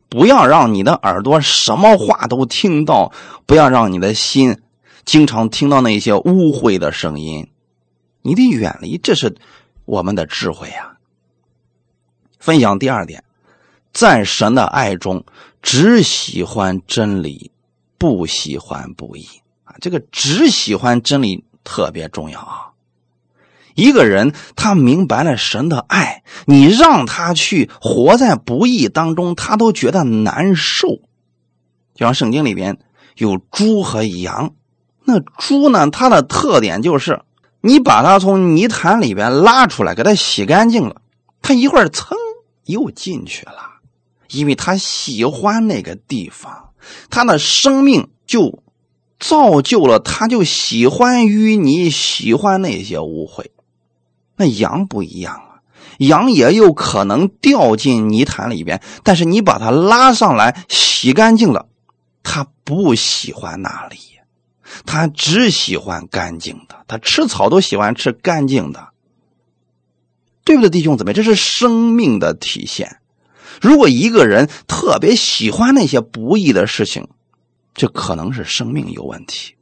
[0.07, 3.11] 不要让你的耳朵什么话都听到，
[3.45, 4.61] 不要让你的心
[5.03, 7.49] 经常听到那些污秽的声音，
[8.21, 8.97] 你得远离。
[8.97, 9.35] 这是。
[9.83, 10.95] 我们的智慧呀，
[12.39, 13.25] 分享第二点，
[13.91, 15.25] 在神的爱中，
[15.61, 17.51] 只喜欢真理，
[17.97, 19.27] 不喜欢不义
[19.65, 19.75] 啊！
[19.81, 22.70] 这个只喜欢真理特别重要啊！
[23.75, 30.87] 一个人他明白了神的爱，你让他去活在不义当中，他都觉得难受。
[31.93, 32.77] 就像圣经里边
[33.15, 34.53] 有猪和羊，
[35.05, 37.21] 那猪呢，它的特点就是。
[37.63, 40.99] 你把它从泥潭里边拉出来，给它洗干净了，
[41.43, 42.15] 它一会儿噌
[42.65, 43.53] 又进去了，
[44.31, 46.69] 因为它喜欢那个地方，
[47.11, 48.63] 它的生命就
[49.19, 53.45] 造就了，它就喜欢淤泥，喜欢那些污秽。
[54.41, 55.61] 那羊不一样啊，
[55.99, 61.67] 羊也有可能掉进泥潭里边，但是你把它拉上来洗干净了，
[62.23, 63.97] 它不喜欢那里。
[64.85, 68.87] 它只喜欢干净的，它吃草都喜欢吃干净的，
[70.45, 71.11] 对不对，弟兄姊妹？
[71.11, 72.97] 这是生命的体现。
[73.61, 77.09] 如果一个人特别喜欢那些不义的事情，
[77.73, 79.55] 这可能是生命有问题。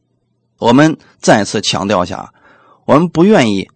[0.60, 2.32] 我们再次强调一下，
[2.86, 3.68] 我们不愿意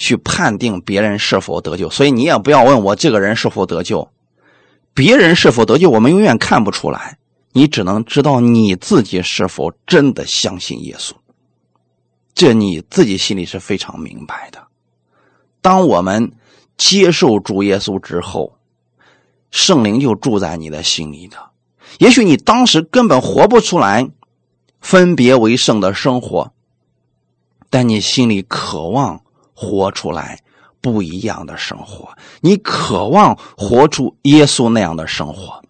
[0.00, 4.10] 去判定别人是否得救，所以你也不要问我这个人是否得救，
[4.94, 7.18] 别人是否得救，我们永远看不出来。
[7.52, 11.12] 你只能知道你自己是否真的相信耶稣。
[12.32, 14.66] 这你自己心里是非常明白的。
[15.60, 16.32] 当我们
[16.78, 18.56] 接受主耶稣之后，
[19.50, 21.36] 圣灵就住在你的心里的。
[21.98, 24.08] 也许你当时根本活不出来
[24.80, 26.52] 分别为圣的生活，
[27.68, 29.20] 但你心里渴望
[29.60, 30.42] 活出来
[30.80, 35.62] 不一样的生活，你渴望活出耶稣那样的生活。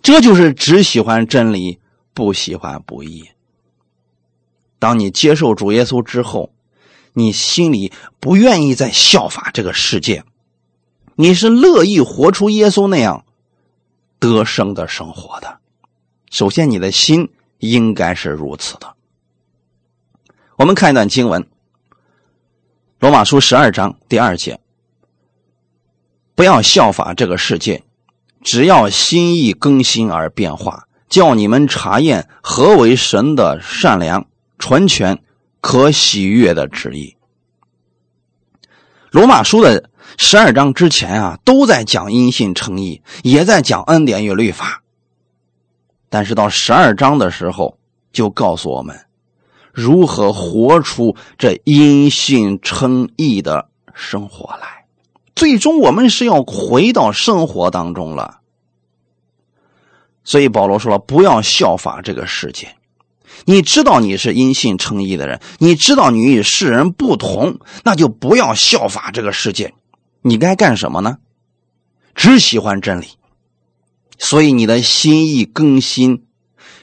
[0.00, 1.78] 这就是只喜欢真理，
[2.14, 3.28] 不喜欢不义。
[4.78, 6.54] 当你接受主耶稣之后，
[7.12, 10.24] 你心里不愿意再效法这个世界，
[11.14, 13.26] 你是乐意活出耶稣那样
[14.18, 15.58] 得胜的生活的。
[16.30, 18.94] 首先，你的心应该是如此的。
[20.56, 21.42] 我们看一段经文，
[23.02, 24.60] 《罗马书》十二章第二节：
[26.36, 27.82] 不要效法这个世界。
[28.44, 35.20] 只要心意更新而变化，叫你们查验何为神的善良、纯全、
[35.60, 37.16] 可喜悦的旨意。
[39.10, 44.80] 罗马书的十二章之前啊，都在讲因信称义，也在讲恩典与律法。
[46.08, 47.76] 但是到十二章的时候，
[48.12, 48.96] 就告诉我们
[49.72, 54.84] 如何活出这因信称义的生活来。
[55.34, 58.40] 最终，我们是要回到生活当中了。
[60.24, 62.76] 所以保罗说了：“不要效法这个世界。
[63.44, 69.74] 你知道你是因信称义的人，你知道你与世人不同，那就不要效法这个世界。
[70.20, 71.18] 你该干什么呢？
[72.14, 73.06] 只喜欢真理。
[74.18, 76.26] 所以你的心意更新，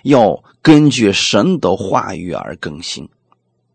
[0.03, 3.09] 要根据神的话语而更新。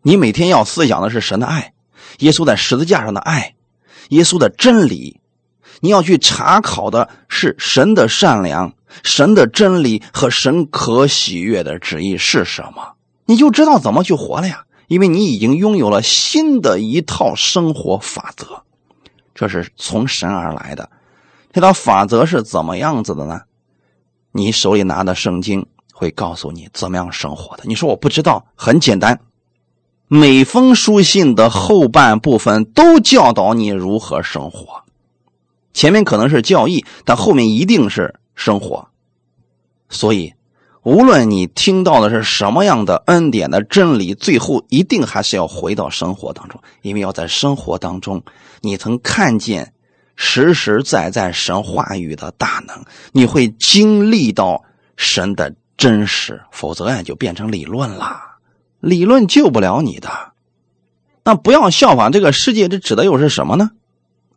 [0.03, 1.73] 你每天要思想的是神的爱，
[2.19, 3.55] 耶稣在十字架上的爱。”
[4.11, 5.19] 耶稣的真理，
[5.81, 14.67] 你要去查考的是神的善良、神的真理和神可喜悦的旨意是什么，你就知道怎么去活了呀。
[14.89, 18.63] 因为你已经拥有了新的一套生活法则，
[19.35, 20.91] 这是从神而来的。
[21.51, 23.41] 这套法则是怎么样子的呢？
[24.33, 27.63] 你手里拿的圣经会告诉你怎么样生活的。
[27.67, 29.21] 你说我不知道，很简单。
[30.07, 34.83] 每封书信的后半部分都教导你如何生活，
[35.73, 38.89] 前面可能是教义，但后面一定是生活。
[39.89, 40.35] 所以，
[40.83, 48.23] 无论你听到的是什么样的恩典的真理，最后一定还是要回到生活当中，因为要在生活当中，
[48.61, 49.73] 你曾看见
[50.17, 54.63] 实实在在神话语的大能，你会经历到
[54.97, 58.39] 神的真实，否则呀，就变成理论了。
[58.81, 60.33] 理论救不了你的，
[61.25, 63.71] 那不要效仿这个世界，这指的又是什么呢？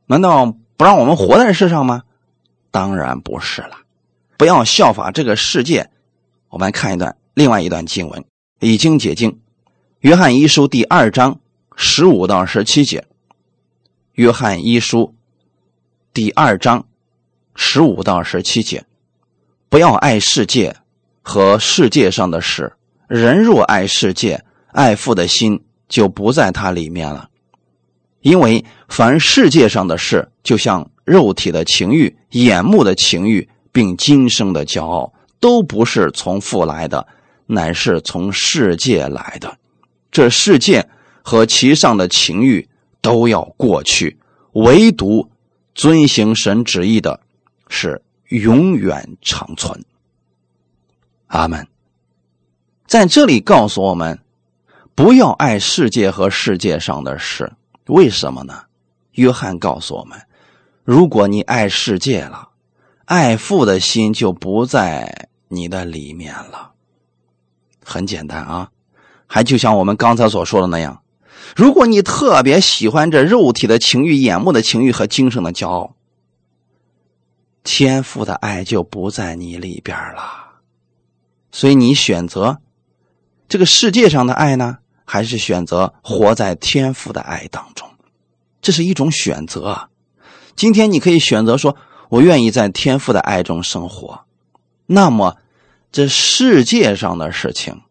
[0.05, 2.03] 难道不让我们活在世上吗？
[2.71, 3.77] 当然不是了。
[4.37, 5.89] 不要效法这个世界。
[6.49, 8.21] 我们来看一段另外一段经文，
[8.59, 9.31] 《已经解经》，
[9.99, 11.39] 约翰一书第二章
[11.75, 13.05] 十五到十七节。
[14.13, 15.13] 约翰一书
[16.13, 16.87] 第二章
[17.53, 18.85] 十五到十七节，
[19.69, 20.77] 不要爱世界
[21.27, 22.71] 和世界上的事。
[23.09, 27.27] 人若爱世界，爱父的心就不在他里面了。
[28.21, 35.11] 因为凡世界上的事，就像肉体的情欲、眼目的情欲，并今生的骄傲，
[35.41, 37.05] 都不是从父来的，
[37.45, 39.57] 乃是从世界来的。
[40.09, 40.87] 这世界
[41.21, 42.69] 和其上的情欲
[43.01, 44.17] 都要过去，
[44.53, 45.29] 唯独
[45.75, 47.19] 遵行神旨意的，
[47.67, 49.83] 是永远长存。
[51.27, 51.67] 阿门。
[52.85, 54.19] 在这里告诉我们，
[54.95, 57.53] 不要爱世界和世界上的事。
[57.87, 58.63] 为什么呢？
[59.11, 60.21] 约翰告诉我们，
[60.83, 62.49] 如果你爱世界了，
[63.05, 66.71] 爱父的心就不在你的里面了。
[67.83, 68.71] 很简单啊，
[69.25, 71.01] 还就像我们刚才所说的那样，
[71.55, 75.95] 如果你特别喜欢这肉体的情欲、眼目的情欲和精神的骄傲，
[77.63, 80.46] 天赋的爱就不在你里边了。
[81.51, 82.59] 所以你选择。
[83.49, 87.87] 这个世界上的爱呢，还是选择活在天父的爱当中？
[88.61, 89.89] 这是一种选择。
[90.55, 91.77] 今天你可以选择说
[92.09, 94.21] ：“我愿意在天父的爱中生活。”
[94.87, 95.37] 那么，
[95.91, 97.81] 这世界上的事情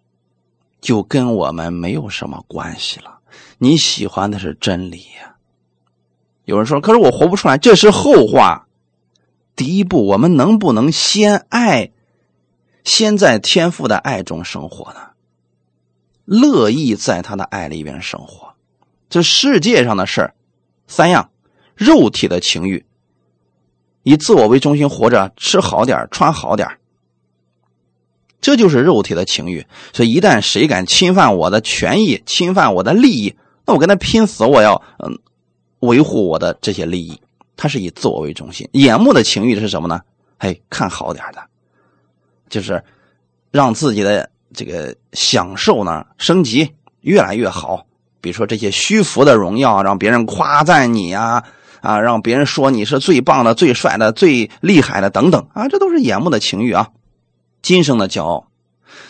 [0.80, 3.20] 就跟我们没有什么关系了。
[3.58, 5.36] 你喜欢的是真理呀。
[6.44, 8.66] 有人说：“可是我活不出来。”这是后话。
[9.54, 11.92] 第一步，我们能不能先爱，
[12.86, 15.00] 先在天父的爱中生活呢？
[16.24, 18.54] 乐意在他的爱里边生活，
[19.10, 20.34] 这世界上的事儿，
[20.86, 21.30] 三样：
[21.74, 22.86] 肉体的情欲，
[24.04, 26.78] 以自我为中心活着，吃好点穿好点
[28.40, 29.66] 这就是肉体的情欲。
[29.92, 33.34] 所以一旦谁敢侵犯我的权益、侵犯我的利益，
[33.66, 35.18] 那我跟他拼死，我要嗯
[35.80, 37.20] 维护我的这些利益。
[37.56, 40.02] 他是以自我为中心，眼目的情欲是什么呢？
[40.38, 41.42] 嘿，看好点的，
[42.48, 42.82] 就是
[43.50, 47.86] 让自己的这个享受呢升级越来越好。
[48.20, 51.44] 比如说这些虚浮的荣耀，让别人夸赞你呀，
[51.80, 56.88] 啊，让别人说你是最棒的、最帅的、最厉害的等等啊，这都是眼目的情欲啊。
[57.62, 58.48] 今生的骄傲，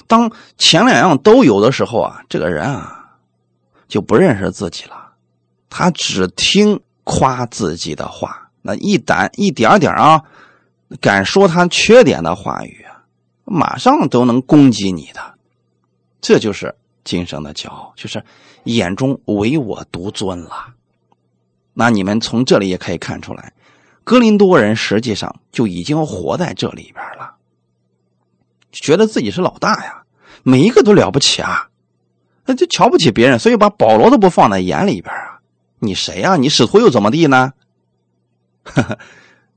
[0.07, 3.07] 当前两样都有的时候啊，这个人啊
[3.89, 5.13] 就不认识自己了，
[5.71, 6.81] 他只听。
[7.09, 10.21] 夸自己的话，那一胆一点点啊，
[11.01, 12.85] 敢说他缺点的话语，
[13.47, 15.35] 马上都能攻击你的，
[16.21, 16.75] 这就是
[17.05, 18.23] 今生的骄傲，就是
[18.65, 20.75] 眼中唯我独尊了。
[21.73, 23.53] 那你们从这里也可以看出来，
[24.03, 27.37] 格林多人实际上就已经活在这里边了，
[28.73, 30.03] 觉得自己是老大呀，
[30.43, 31.69] 每一个都了不起啊，
[32.45, 35.39] 那就瞧不起别人，所以把保罗都不放在眼里边啊。
[35.79, 36.37] 你谁呀？
[36.37, 37.53] 你使徒又怎么地呢？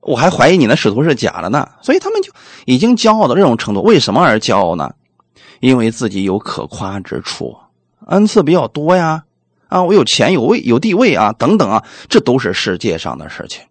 [0.09, 1.69] 我还怀疑你的使徒是假的呢。
[1.83, 2.31] 所以他们就
[2.65, 3.83] 已经骄傲到这种程度。
[3.83, 4.95] 为什么而骄傲呢？
[5.59, 7.55] 因为自己有可夸之处，
[8.07, 9.25] 恩赐比较多呀，
[9.67, 13.61] 啊，我有钱有位有地位啊，等等啊，这都是世界上的事情。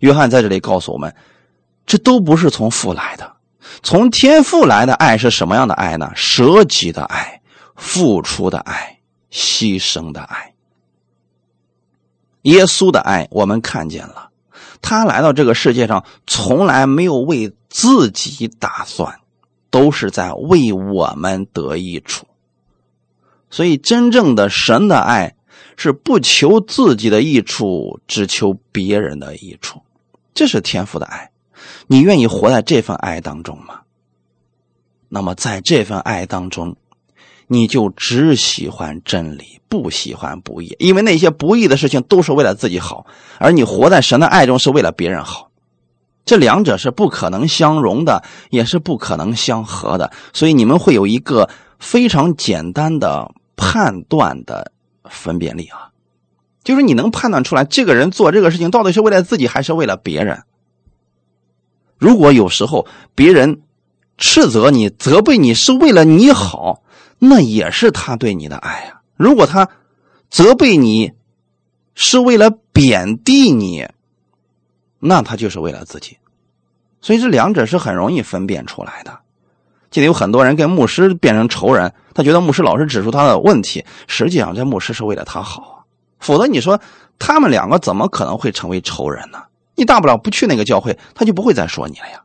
[0.00, 1.14] 约翰在这里告诉我们，
[1.86, 3.36] 这都不是从父来的，
[3.82, 6.12] 从天父来的爱是什么样的爱呢？
[6.14, 7.40] 舍己的爱，
[7.74, 8.98] 付出的爱，
[9.30, 10.52] 牺牲的爱。
[12.42, 14.28] 耶稣的爱，我们看见了。
[14.86, 19.18] 他来到这个世界上，从来没有为自己打算，
[19.70, 22.26] 都是在为我们得益处。
[23.48, 25.36] 所以，真正的神的爱
[25.78, 29.80] 是不求自己的益处，只求别人的益处。
[30.34, 31.30] 这是天赋的爱。
[31.86, 33.80] 你愿意活在这份爱当中吗？
[35.08, 36.76] 那么，在这份爱当中。
[37.46, 43.06] 你就只喜欢真理，不喜欢不义，因为那些不义的事情都是为了自己好，
[43.38, 45.50] 而你活在神的爱中是为了别人好，
[46.24, 50.10] 这两者是不可能相容的，也是不可能相合的。
[50.32, 54.72] 所以你们会有一个非常简单的判断的
[55.10, 55.90] 分辨力啊，
[56.62, 60.42] 就是你能判断出来这个人做这个事情到底是为了自己还是为了别人。
[61.98, 63.60] 如果有时候别人
[64.16, 66.80] 斥责你、责备你是为了你好。
[67.26, 69.00] 那也是他对你的爱呀。
[69.16, 69.68] 如果他
[70.28, 71.12] 责备你
[71.94, 73.88] 是为了贬低你，
[74.98, 76.18] 那他就是为了自己。
[77.00, 79.20] 所以这两者是很容易分辨出来的。
[79.90, 85.76] 记得有很多人跟牧师变成仇人，他觉得牧师老是指出他的问题，实际上这牧师是为了他好啊。
[86.18, 86.80] 否则你说
[87.18, 89.44] 他们两个怎么可能会成为仇人呢？
[89.76, 92.22] 你大不了不去那个教会，他就不会再说你了呀。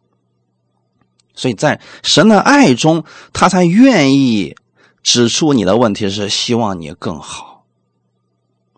[1.35, 4.57] 所以在神的爱中，他才愿意。
[5.01, 7.63] 指出你的问题是希望你更好，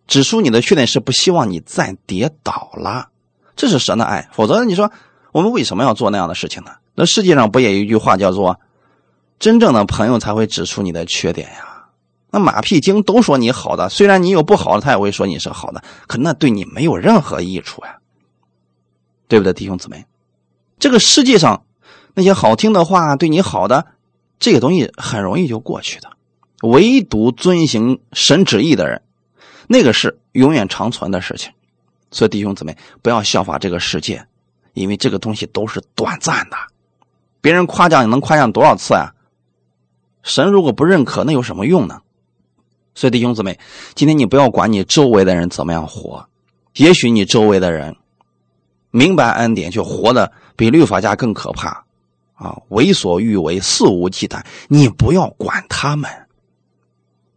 [0.08, 3.10] 指出你的缺点是不希望你再跌倒了，
[3.56, 4.30] 这是神的爱。
[4.32, 4.92] 否则你说
[5.32, 6.72] 我们为什么要做那样的事情呢？
[6.94, 8.60] 那世界上不也有一句话叫做
[9.40, 11.88] “真正的朋友才会指出你的缺点呀”？
[12.30, 17.98] 那马屁精都说你好的，虽然你有不好的，他也会说你是好的，可那对你没有任何益处呀，
[19.28, 20.06] 对不对，弟兄姊妹？
[20.80, 21.64] 这个世界上
[22.14, 23.88] 那些好听的话对你好的。
[24.42, 26.10] 这个东西很容易就过去的，
[26.64, 29.04] 唯独遵行神旨意的人，
[29.68, 31.54] 那个是永远长存的事情。
[32.10, 34.26] 所以弟兄姊妹，不要效法这个世界，
[34.74, 36.58] 因为这个东西都是短暂的。
[37.40, 39.14] 别人夸奖你能夸奖多少次啊？
[40.24, 42.02] 神如果不认可，那有什么用呢？
[42.96, 43.60] 所以弟兄姊妹，
[43.94, 46.28] 今天你不要管你周围的人怎么样活，
[46.74, 47.96] 也许你周围的人
[48.90, 51.86] 明白恩典，就活的比律法家更可怕。
[52.42, 54.44] 啊，为所欲为，肆无忌惮。
[54.68, 56.10] 你不要管他们，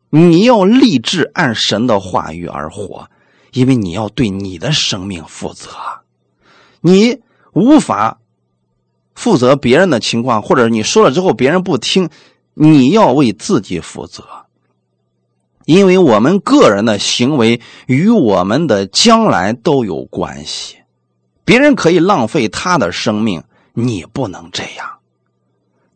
[0.09, 3.11] 你要立志按神的话语而活，
[3.53, 5.69] 因为你要对你的生命负责。
[6.81, 7.21] 你
[7.53, 8.19] 无法
[9.15, 12.09] 负责别人的情况，或者你说了之后别人不听，
[12.55, 14.25] 你要为自己负责，
[15.67, 20.79] 因为我们个人的行为与我们的将来都有关系。
[21.45, 23.45] 别人可以浪费他的生命。
[23.77, 24.94] 你不能这样。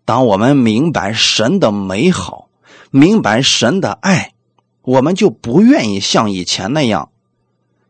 [0.09, 2.49] 当我们明白神的美好，
[2.91, 4.33] 明白神的爱，
[4.81, 7.11] 我们就不愿意像以前那样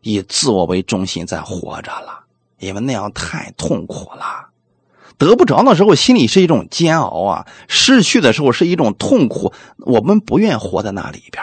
[0.01, 2.25] 以自我为中心在活着了，
[2.59, 4.49] 因为那样太痛苦了。
[5.17, 9.53] 得不着的时候，心里是一种煎熬啊；失去的时候是一种痛苦。
[9.77, 11.41] 我们不愿活在那里边。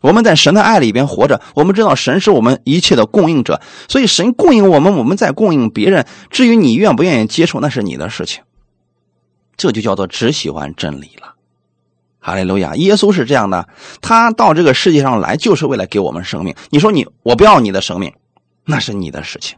[0.00, 6.04] 我们在神的爱里边活着，我们知道神是我们一切的供应者，所以神供应我们，我们在供应别人。
[6.30, 8.42] 至于你愿不愿意接受，那是你的事情。
[9.56, 11.34] 这就叫做只喜欢真理了。
[12.18, 12.74] 哈利路亚！
[12.74, 13.68] 耶稣是这样的，
[14.00, 16.54] 他到这个世界上来就是为了给我们生命。
[16.70, 18.12] 你说你我不要你的生命，
[18.64, 19.56] 那是你的事情。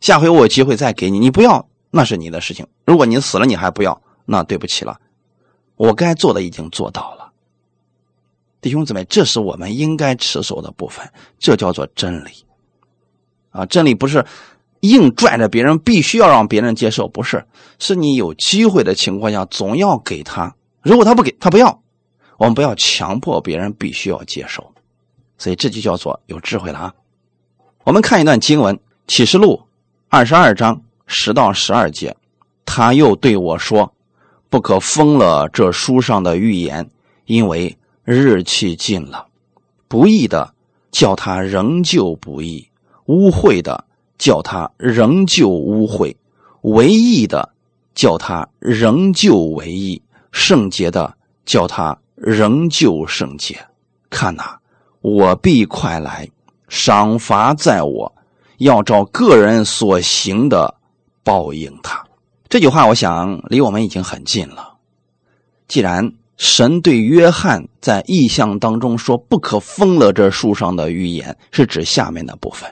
[0.00, 2.66] 下回我有机会再给你，你不要那是你的事情。
[2.84, 5.00] 如果你死了你还不要，那对不起了，
[5.76, 7.32] 我该做的已经做到了。
[8.60, 12.30] 弟兄姊妹，这是我们应该持守的部分，这叫做真理。
[13.48, 14.22] 啊，真理不是
[14.80, 17.44] 硬拽着别人，必须要让别人接受，不是，
[17.78, 20.54] 是你有机会的情况下，总要给他。
[20.82, 21.82] 如果他不给他不要，
[22.38, 24.72] 我们不要强迫别人必须要接受。
[25.36, 26.94] 所以这就叫做有智慧了啊。
[27.84, 28.76] 我们看一段经文，
[29.06, 29.60] 《启示录》
[30.08, 32.16] 二十二章十到十二节，
[32.64, 33.92] 他又对我说
[34.48, 36.90] ：“不可封了这书上的预言，
[37.26, 39.26] 因为日期近了。
[39.88, 40.54] 不义的
[40.90, 42.66] 叫他仍旧不义。”
[43.06, 43.84] 污秽的
[44.20, 46.14] 叫他仍旧污秽，
[46.60, 47.54] 唯义的
[47.94, 51.14] 叫他仍旧唯义，圣洁的
[51.46, 53.58] 叫他仍旧圣洁。
[54.10, 54.58] 看呐，
[55.00, 56.28] 我必快来，
[56.68, 58.12] 赏罚在我，
[58.58, 60.74] 要照个人所行的
[61.24, 62.04] 报应他。
[62.46, 64.74] 这句话，我想离我们已经很近了。
[65.66, 72.70] 既然神对约翰在意象当中说不可封了这树上的预言，是指下面的部分。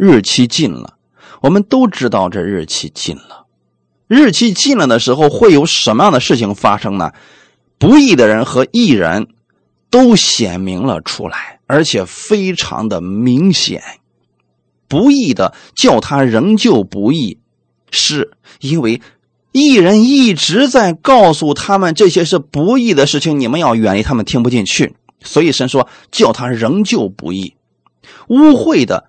[0.00, 0.94] 日期近了，
[1.42, 3.46] 我们都知道这日期近了。
[4.06, 7.10] 日期近了的时候，会有什么样的事情发生呢？
[7.78, 9.26] 不义的人和义人
[9.90, 13.82] 都显明了出来，而且非常的明显。
[14.86, 17.40] 不义的叫他仍旧不义，
[17.90, 18.30] 是
[18.60, 19.02] 因为
[19.50, 24.94] 义人一直在告诉他们这些是不义的事情，你们要远离他们，听不进去。
[25.24, 27.56] 所以神说叫他仍旧不义，
[28.28, 29.06] 污秽的。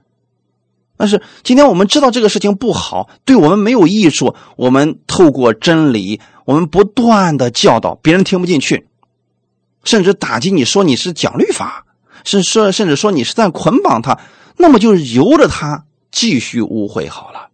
[1.00, 4.36] 但是今天我们知道这个事情不好，对我们没有益处。
[4.58, 8.86] 我们透过真理，我们不断的教导别人听不进去，
[9.86, 11.86] 甚至打击你说你是讲律法，
[12.26, 14.20] 是说甚至说你是在捆绑他，
[14.58, 17.48] 那么就由着他继续误会好了。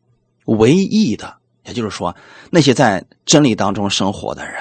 [0.45, 1.35] 唯一的，
[1.67, 2.15] 也就是说
[2.49, 4.55] 那些在真理当中生活的人，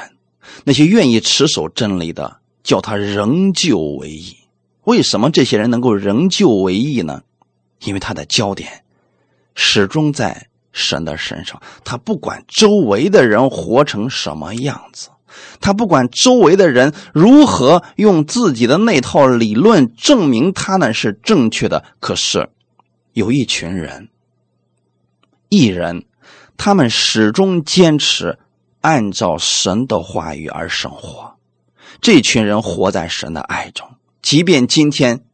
[0.64, 4.37] 那些愿意持守真理的，叫他仍旧为义。
[4.82, 7.22] 为什么这些人能够仍旧为义呢？
[7.85, 8.82] 因为他的焦点
[9.55, 15.11] 始终在神的身上，他不管周围的人活成什么样子，
[15.61, 21.85] 他不管周围的人如何用自己的那套理论证明他们是正确的。
[22.01, 22.49] 可是
[23.12, 24.09] 有一群人，
[25.49, 26.05] 一人，
[26.57, 28.39] 他们始终坚持
[28.80, 31.37] 按照神的话语而生活。
[32.01, 33.89] 这群人活在神的爱中，
[34.22, 35.24] 即便今天。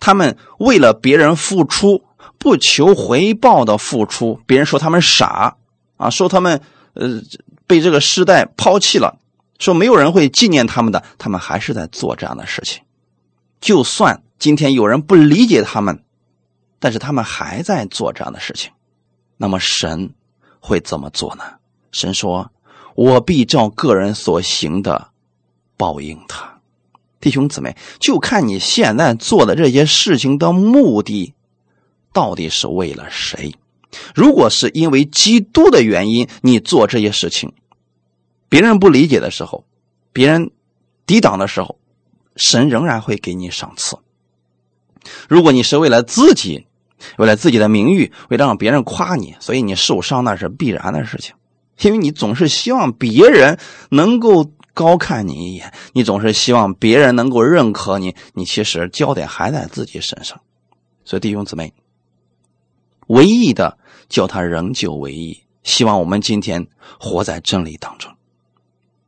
[0.00, 2.04] 他们为了别人付出，
[2.38, 5.56] 不求回报的付出，别人说他们傻
[5.96, 6.60] 啊，说他们
[6.94, 7.20] 呃
[7.66, 9.18] 被这个时代抛弃了，
[9.58, 12.82] 说没有人会纪念他们的，他们还是在做这样的事情。
[13.60, 16.02] 就算今天有人不理解他们，
[16.78, 18.70] 但是他们还在做这样的事情。
[19.36, 20.14] 那么神
[20.60, 21.44] 会怎么做呢？
[21.90, 22.50] 神说
[22.94, 25.08] ：“我必照个人所行的
[25.76, 26.57] 报应他。”
[27.20, 31.34] 弟兄姊妹，就看你现在做的这些事情的目的，
[32.12, 33.54] 到底是为了谁？
[34.14, 37.52] 如果是因为基督的原因，你做这些事情，
[38.48, 39.64] 别人不理解的时候，
[40.12, 40.52] 别人
[41.06, 41.78] 抵挡的时候，
[42.36, 43.96] 神仍然会给你赏赐。
[45.28, 46.66] 如果你是为了自己，
[47.16, 51.34] 为了自己的名誉，为了让别人夸你，所以你受伤那是必然的事情，
[51.80, 53.58] 因为你总是希望别人
[53.90, 54.52] 能够。
[54.78, 60.40] 高看你一眼，你总是希望别人能够认可你，你其实焦点还在自己身上。
[61.04, 61.74] 所以弟兄姊妹，
[63.08, 63.76] 唯一的
[64.08, 65.42] 叫他仍旧唯一。
[65.64, 66.64] 希望我们今天
[67.00, 68.14] 活在真理当中，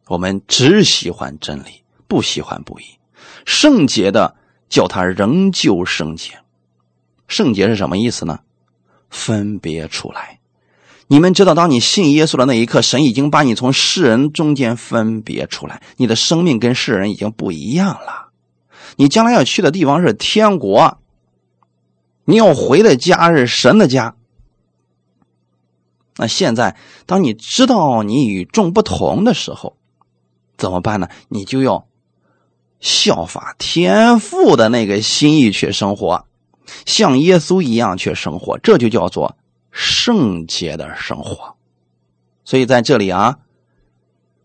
[0.08, 2.84] 我们只喜欢真理，不喜欢不义。
[3.46, 4.34] 圣洁的
[4.68, 6.36] 叫他仍旧圣洁。
[7.28, 8.40] 圣洁是什么意思呢？
[9.08, 10.39] 分别出来。
[11.12, 18.28] 你们知道，当你信耶稣的那一刻，神已经把你从世人中间分别出来，你的生命跟世人已经不一样了。
[18.94, 20.98] 你将来要去的地方是天国，
[22.24, 24.14] 你要回的家是神的家。
[26.16, 29.76] 那现在，当你知道你与众不同的时候，
[30.56, 31.08] 怎么办呢？
[31.28, 31.88] 你就要
[32.78, 36.24] 效法天父的那个心意去生活，
[36.86, 39.36] 像耶稣一样去生活，这就叫做。
[39.80, 41.56] 圣洁的生活，
[42.44, 43.38] 所以在这里啊，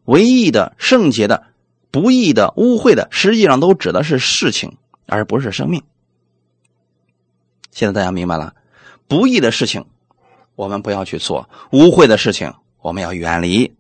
[0.05, 1.47] 唯一的圣洁的、
[1.91, 4.77] 不义的、污秽的，实际上都指的是事情，
[5.07, 5.83] 而不是生命。
[7.71, 8.55] 现在大家明白了，
[9.09, 9.86] 不义的事情
[10.55, 13.75] 我们不要去做，污秽的事情我们要远离，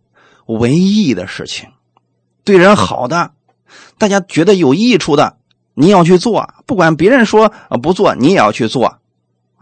[0.47, 1.69] 唯义的事情，
[2.43, 3.31] 对人好的，
[3.97, 5.37] 大家觉得有益处的，
[5.73, 6.53] 你要去做。
[6.65, 8.99] 不管别人说不做，你也要去做。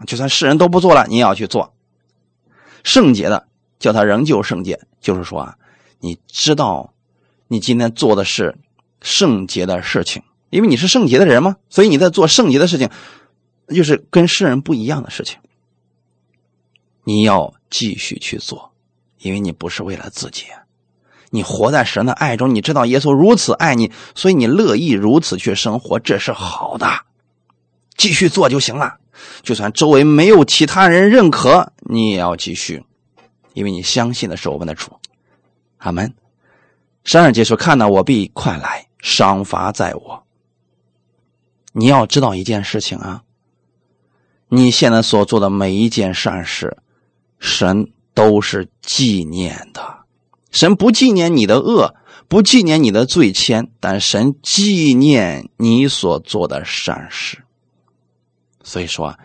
[0.08, 1.73] 就算世人都不做了，你也要去做。
[2.84, 3.48] 圣洁的，
[3.80, 5.56] 叫他仍旧圣洁，就是说啊，
[5.98, 6.94] 你知道，
[7.48, 8.56] 你今天做的是
[9.00, 12.88] 圣洁的事情，因为你是圣洁的人嘛，所以你在做圣洁的事情，
[13.68, 15.38] 就是跟世人不一样的事情。
[17.02, 18.72] 你要继续去做，
[19.18, 20.44] 因为你不是为了自己，
[21.30, 26.86] 你活在神的爱中，你知道耶稣如此爱你，所以你乐意如此去生活，这是好的，
[27.96, 28.98] 继续做就行了。
[29.42, 32.82] 就算周围没有其他人认可，你也要继续，
[33.52, 34.90] 因为你相信的是我们的主。
[35.78, 36.14] 阿门。
[37.04, 40.24] 十二节说：“看到我必快来，赏罚在我。”
[41.76, 43.22] 你要知道一件事情啊，
[44.48, 46.78] 你现在所做的每一件善事，
[47.38, 49.98] 神都是纪念的。
[50.50, 51.94] 神不纪念你的恶，
[52.26, 57.43] 不纪念你的罪愆，但神纪念你所做的善事。
[58.66, 59.16] 所以说，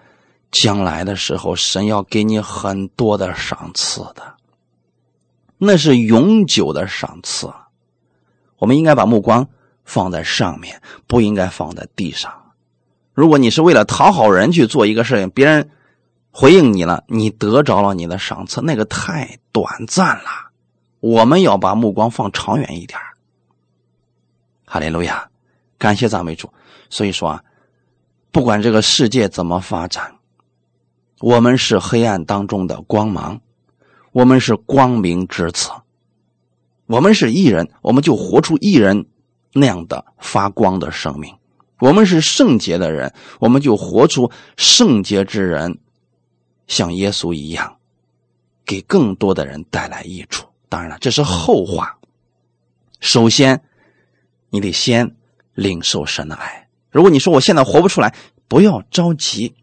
[0.51, 4.35] 将来的时候，神要给你很多的赏赐的，
[5.57, 7.49] 那是永久的赏赐。
[8.57, 9.47] 我们应该把目光
[9.85, 12.51] 放在上面，不应该放在地上。
[13.13, 15.71] 如果你是为了讨好人去做一个事情，别人
[16.31, 20.51] 回应你了，你得着了你的赏赐，那个太短暂了。
[20.99, 22.99] 我们要把目光放长远一点。
[24.65, 25.29] 哈利路亚，
[25.77, 26.51] 感谢赞美主。
[26.89, 27.43] 所以说啊。
[28.31, 30.15] 不管这个世界怎么发展，
[31.19, 33.41] 我们是黑暗当中的光芒，
[34.11, 35.69] 我们是光明之子，
[36.85, 39.07] 我们是艺人，我们就活出艺人
[39.53, 41.33] 那样的发光的生命；
[41.79, 45.79] 我们是圣洁的人，我们就活出圣洁之人，
[46.67, 47.77] 像耶稣一样，
[48.63, 50.47] 给更多的人带来益处。
[50.69, 51.97] 当然了，这是后话。
[52.99, 53.63] 首先，
[54.51, 55.15] 你得先
[55.55, 56.68] 领受神的爱。
[56.91, 58.15] 如果你说我现在活不出来，
[58.47, 59.53] 不要着急，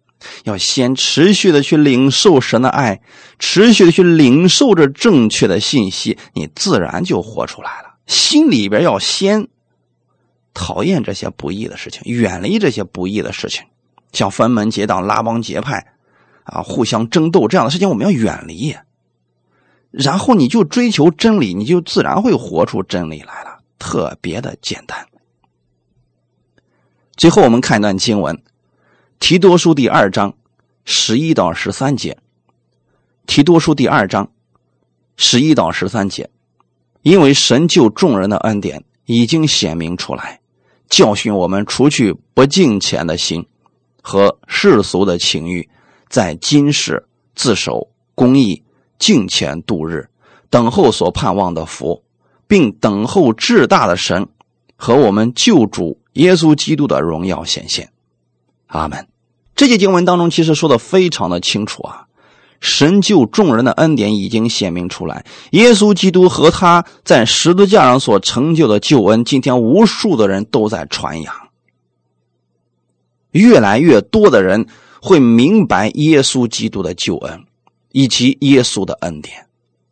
[0.45, 3.01] 要先持续的去领受神的爱，
[3.39, 7.97] 持续的去领受着正确的信息，你自然就活出来了。
[8.07, 9.49] 心里边要先
[10.55, 13.65] 讨厌这些不义的事情，远离这些不义的事情，
[14.13, 15.87] 像分门结党、拉帮结派
[16.45, 18.77] 啊、互相争斗这样的事情，我们要远离。
[19.91, 25.07] 然后你就追求真理，你就自然会活出真理来了，特别的简单。
[27.17, 28.37] 最后，我们看一段经文，
[29.19, 30.35] 《提多书》第二章
[30.85, 32.13] 十一到十三节，
[33.27, 34.31] 《提多书》第二章
[35.17, 36.29] 十一到十三节，
[37.01, 40.41] 因为神救众人的恩典已经显明出来，
[40.91, 43.47] 教训我们除去不敬虔的心
[44.03, 45.67] 和世俗的情欲，
[46.11, 47.03] 在今世
[47.35, 48.63] 自守公义、
[48.99, 50.07] 敬虔度日，
[50.51, 52.05] 等候所盼望的福，
[52.47, 54.29] 并等候至大的神
[54.77, 55.99] 和我们救主。
[56.17, 57.91] 耶稣基督的荣耀显现，
[58.67, 59.07] 阿门。
[59.55, 62.07] 这些经文当中其实说的非常的清楚啊，
[62.61, 71.35] 神救众人的恩典已经显明出来，耶稣基督和他在十字架上所成就的救恩，今天无数的人都在传扬，
[73.31, 74.67] 越来越多的人
[75.01, 77.45] 会明白耶稣基督的救恩
[77.93, 79.47] 以及耶稣的恩典。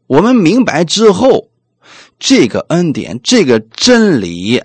[0.06, 1.48] 我们明白之后，
[2.18, 4.62] 这个恩典，这个真理。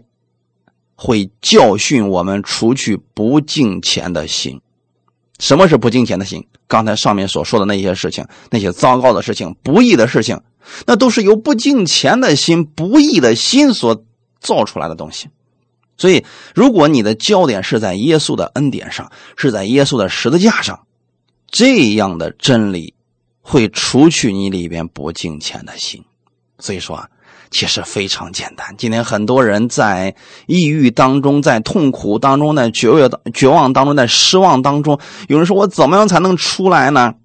[1.01, 4.59] 会教训我们除去不敬虔的心。
[5.39, 6.45] 什么是不敬虔的心？
[6.67, 10.41] 刚才上面所说的那些事情，那些糟糕的事情、不义的事情，
[10.85, 14.03] 那都是由不敬虔的心、不义的心所
[14.41, 15.29] 造出来的东西。
[15.97, 20.85] 所以，如果你的焦点是在耶稣的恩典上，是在耶稣的十字架上，
[21.49, 22.93] 这样的真理
[23.39, 26.03] 会除去你里边不敬虔的心。
[26.59, 27.09] 所以说啊。
[27.51, 28.75] 其实非常简单。
[28.77, 34.99] 今天很多人在抑郁当中，在痛苦当中，在绝望、绝望当中，在失望当中。
[35.27, 37.15] 有人说：“我怎么样才能出来呢？”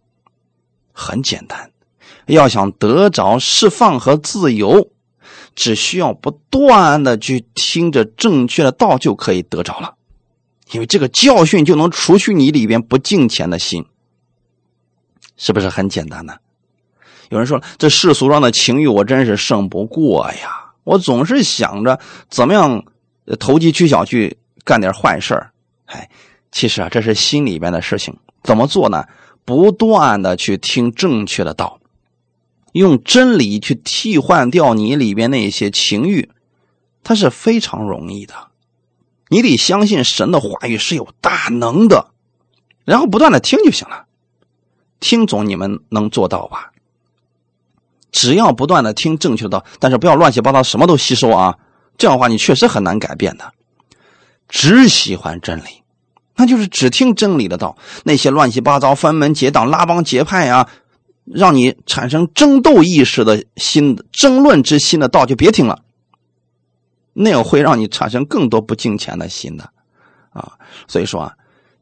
[0.92, 1.70] 很简单，
[2.26, 4.90] 要想得着释放和自由，
[5.54, 9.94] 只需要不断的去听着正确的道，就可以得着了。
[10.70, 13.84] 因为这个教训就能除去你里边不敬虔的心，
[15.36, 16.36] 是不是很简单呢？
[17.30, 20.72] 有人说这世俗上的情欲，我真是胜不过呀！
[20.84, 21.98] 我总是想着
[22.28, 22.84] 怎么样
[23.38, 25.50] 投机取巧去干点坏事儿。
[25.86, 26.10] 哎，
[26.52, 28.16] 其实啊，这是心里边的事情。
[28.42, 29.04] 怎么做呢？
[29.46, 31.80] 不断的去听正确的道，
[32.72, 36.30] 用真理去替换掉你里边那些情欲，
[37.02, 38.34] 它是非常容易的。
[39.28, 42.08] 你得相信神的话语是有大能的，
[42.84, 44.04] 然后不断的听就行了。
[45.00, 46.72] 听总你们能做到吧？
[48.14, 51.58] 只要不断的听正确的道，但是不要乱七八糟什么都吸收啊，
[51.98, 53.52] 这样的话你确实很难改变的。
[54.48, 55.82] 只喜欢真理，
[56.36, 57.76] 那就是只听真理的道。
[58.04, 60.70] 那些乱七八糟、分门结党、拉帮结派啊，
[61.24, 65.82] 让你产生争斗意识的心、争论之心的道，就别听了。
[67.14, 69.70] 那样会让你产生更多不敬虔的心的，
[70.30, 70.52] 啊，
[70.86, 71.32] 所以说啊，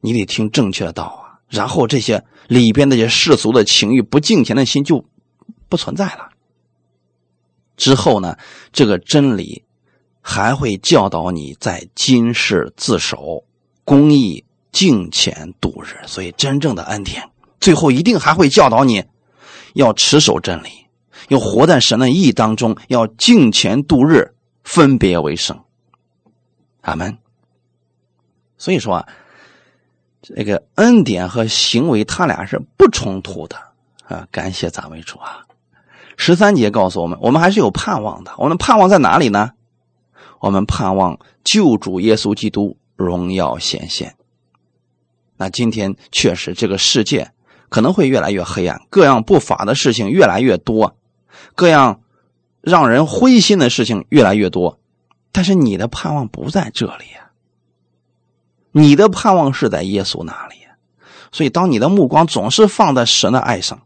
[0.01, 5.05] 你得听正确的道啊，然后这些里边那些世俗的情欲、不敬虔的心就
[5.73, 6.29] 不存在了。
[7.79, 8.37] 之后呢，
[8.73, 9.64] 这个真理
[10.20, 13.43] 还会教导你在今世自守、
[13.83, 15.99] 公义、敬虔度日。
[16.07, 17.27] 所以，真正的恩典
[17.59, 19.03] 最后一定还会教导你
[19.73, 20.68] 要持守真理，
[21.29, 24.35] 要活在神的意当中，要敬虔度日。
[24.64, 25.64] 分别为圣，
[26.83, 27.18] 阿门。
[28.57, 29.09] 所以说啊，
[30.20, 33.57] 这个恩典和行为，他俩是不冲突的
[34.05, 34.29] 啊。
[34.31, 35.43] 感谢咱们主啊！
[36.17, 38.33] 十三节告诉我们，我们还是有盼望的。
[38.39, 39.51] 我们盼望在哪里呢？
[40.41, 44.15] 我们盼望救主耶稣基督荣耀显现。
[45.37, 47.33] 那今天确实，这个世界
[47.69, 50.97] 可能会越来越黑暗，各样不法的事情越来越多，
[51.55, 52.01] 各样。
[52.61, 54.79] 让人灰心的事情越来越多，
[55.33, 57.33] 但是你的盼望不在这里呀。
[58.71, 60.55] 你的盼望是在耶稣那里，
[61.33, 63.83] 所以当你的目光总是放在神的爱上，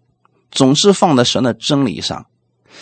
[0.51, 2.27] 总是放在神的真理上，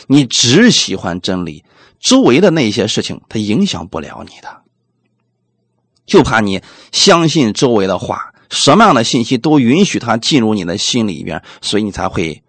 [0.07, 1.65] 你只喜欢真理，
[2.01, 4.63] 周围的那些事情它影响不了你的。
[6.07, 6.61] 就怕你
[6.93, 12.43] 相信周围的话，什么样的信息都允许它进入你的心里边，所以你才会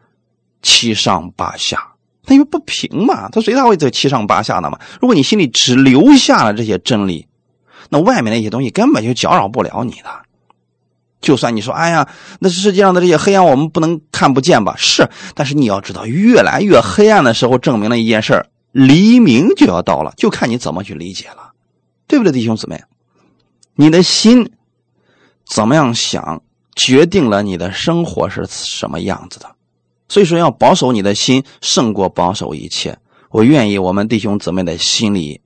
[0.62, 1.94] 七上八下。
[2.28, 4.80] 他因为不平嘛，他谁他会这七上八下的嘛？
[5.00, 7.28] 如果你心里只留下了这些真理，
[7.90, 10.26] 那外面那些东西根本就搅扰不了你的。
[11.26, 12.08] 就算你说，哎呀，
[12.40, 14.76] 那世界上的这些黑暗我们不能看不见吧？
[14.78, 21.54] 是，但是你要知道，越来越黑暗的时候，证明了一件事黎明就要到了，就看你怎么去理解了，
[22.06, 22.84] 对不对，弟兄姊妹？
[23.74, 24.52] 你的心
[25.48, 26.44] 怎么样想，
[26.76, 29.56] 决定了你的生活是什么样子的。
[30.08, 32.96] 所以说，要保守你的心胜过保守一切。
[33.32, 35.42] 我愿意我们弟兄姊妹的心里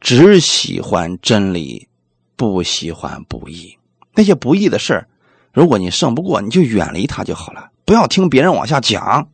[0.00, 1.86] 只喜欢真理，
[2.34, 3.76] 不喜欢不义。
[4.14, 5.06] 那些不义的事
[5.52, 7.70] 如果你胜不过，你就远离他就好了。
[7.84, 9.28] 不要听别人往下讲，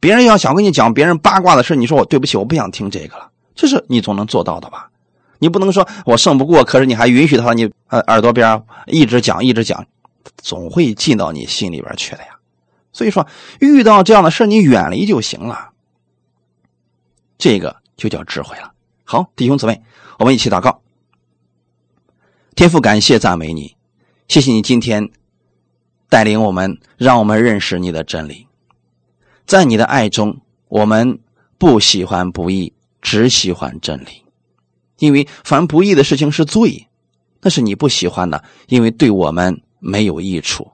[0.00, 3.30] 别人要想跟你讲别人八卦的事你说我对不起，我不想听这个了。
[3.54, 4.90] 这是你总能做到的吧？
[5.38, 9.86] 你不能说我胜不过，可是你还允许他你呃耳朵边一直讲一直讲，
[10.36, 12.38] 总会进到你心里边去的呀。
[12.92, 13.26] 所以说，
[13.60, 15.70] 遇到这样的事你远离就行了。
[17.38, 18.72] 这个就叫智慧了。
[19.04, 19.80] 好，弟兄姊妹，
[20.18, 20.82] 我们一起祷告。
[22.54, 23.76] 天父，感谢赞美你，
[24.30, 25.10] 谢谢你今天
[26.08, 28.46] 带领我们，让我们认识你的真理。
[29.44, 31.18] 在你的爱中，我们
[31.58, 32.72] 不喜欢不义，
[33.02, 34.24] 只喜欢真理。
[35.00, 36.86] 因为凡不义的事情是罪，
[37.40, 40.70] 那是你不喜欢的，因为对我们没有益处。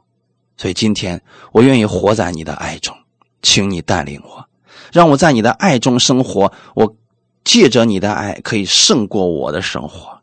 [0.58, 2.94] 所以今天我愿意活在你的爱中，
[3.40, 4.46] 请你带领我，
[4.92, 6.52] 让我在你的爱中生活。
[6.74, 6.94] 我
[7.42, 10.20] 借着你的爱可以胜过我的生活，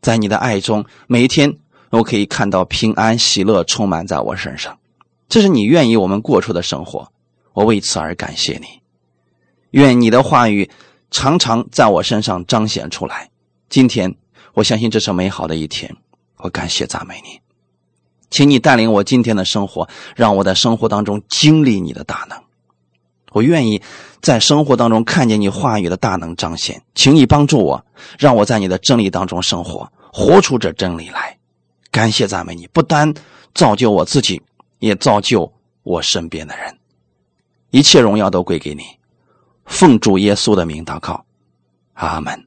[0.00, 1.58] 在你的爱中，每一天
[1.94, 4.78] 我可以看到平安喜乐充满在我身上。
[5.28, 7.08] 这是你愿意我们过出的生活，
[7.52, 8.66] 我为此而感谢你。
[9.70, 10.70] 愿你的话语
[11.10, 13.30] 常常在我身上彰显出来。
[13.68, 14.14] 今天
[14.52, 15.96] 我相信这是美好的一天，
[16.38, 17.40] 我感谢赞美你。
[18.30, 22.38] 请你带领我今天的生活，让我在生活当中经历你的大能。
[23.32, 23.82] 我愿意
[24.20, 26.82] 在生活当中看见你话语的大能彰显。
[26.94, 27.84] 请你帮助我，
[28.18, 31.38] 让我在你的真理当中生活，活出这真理来。
[31.94, 33.14] 感谢赞美你，不单
[33.54, 34.42] 造就我自己，
[34.80, 35.52] 也造就
[35.84, 36.76] 我身边的人。
[37.70, 38.82] 一切荣耀都归给你。
[39.64, 41.24] 奉主耶稣的名祷告，
[41.92, 42.44] 阿门。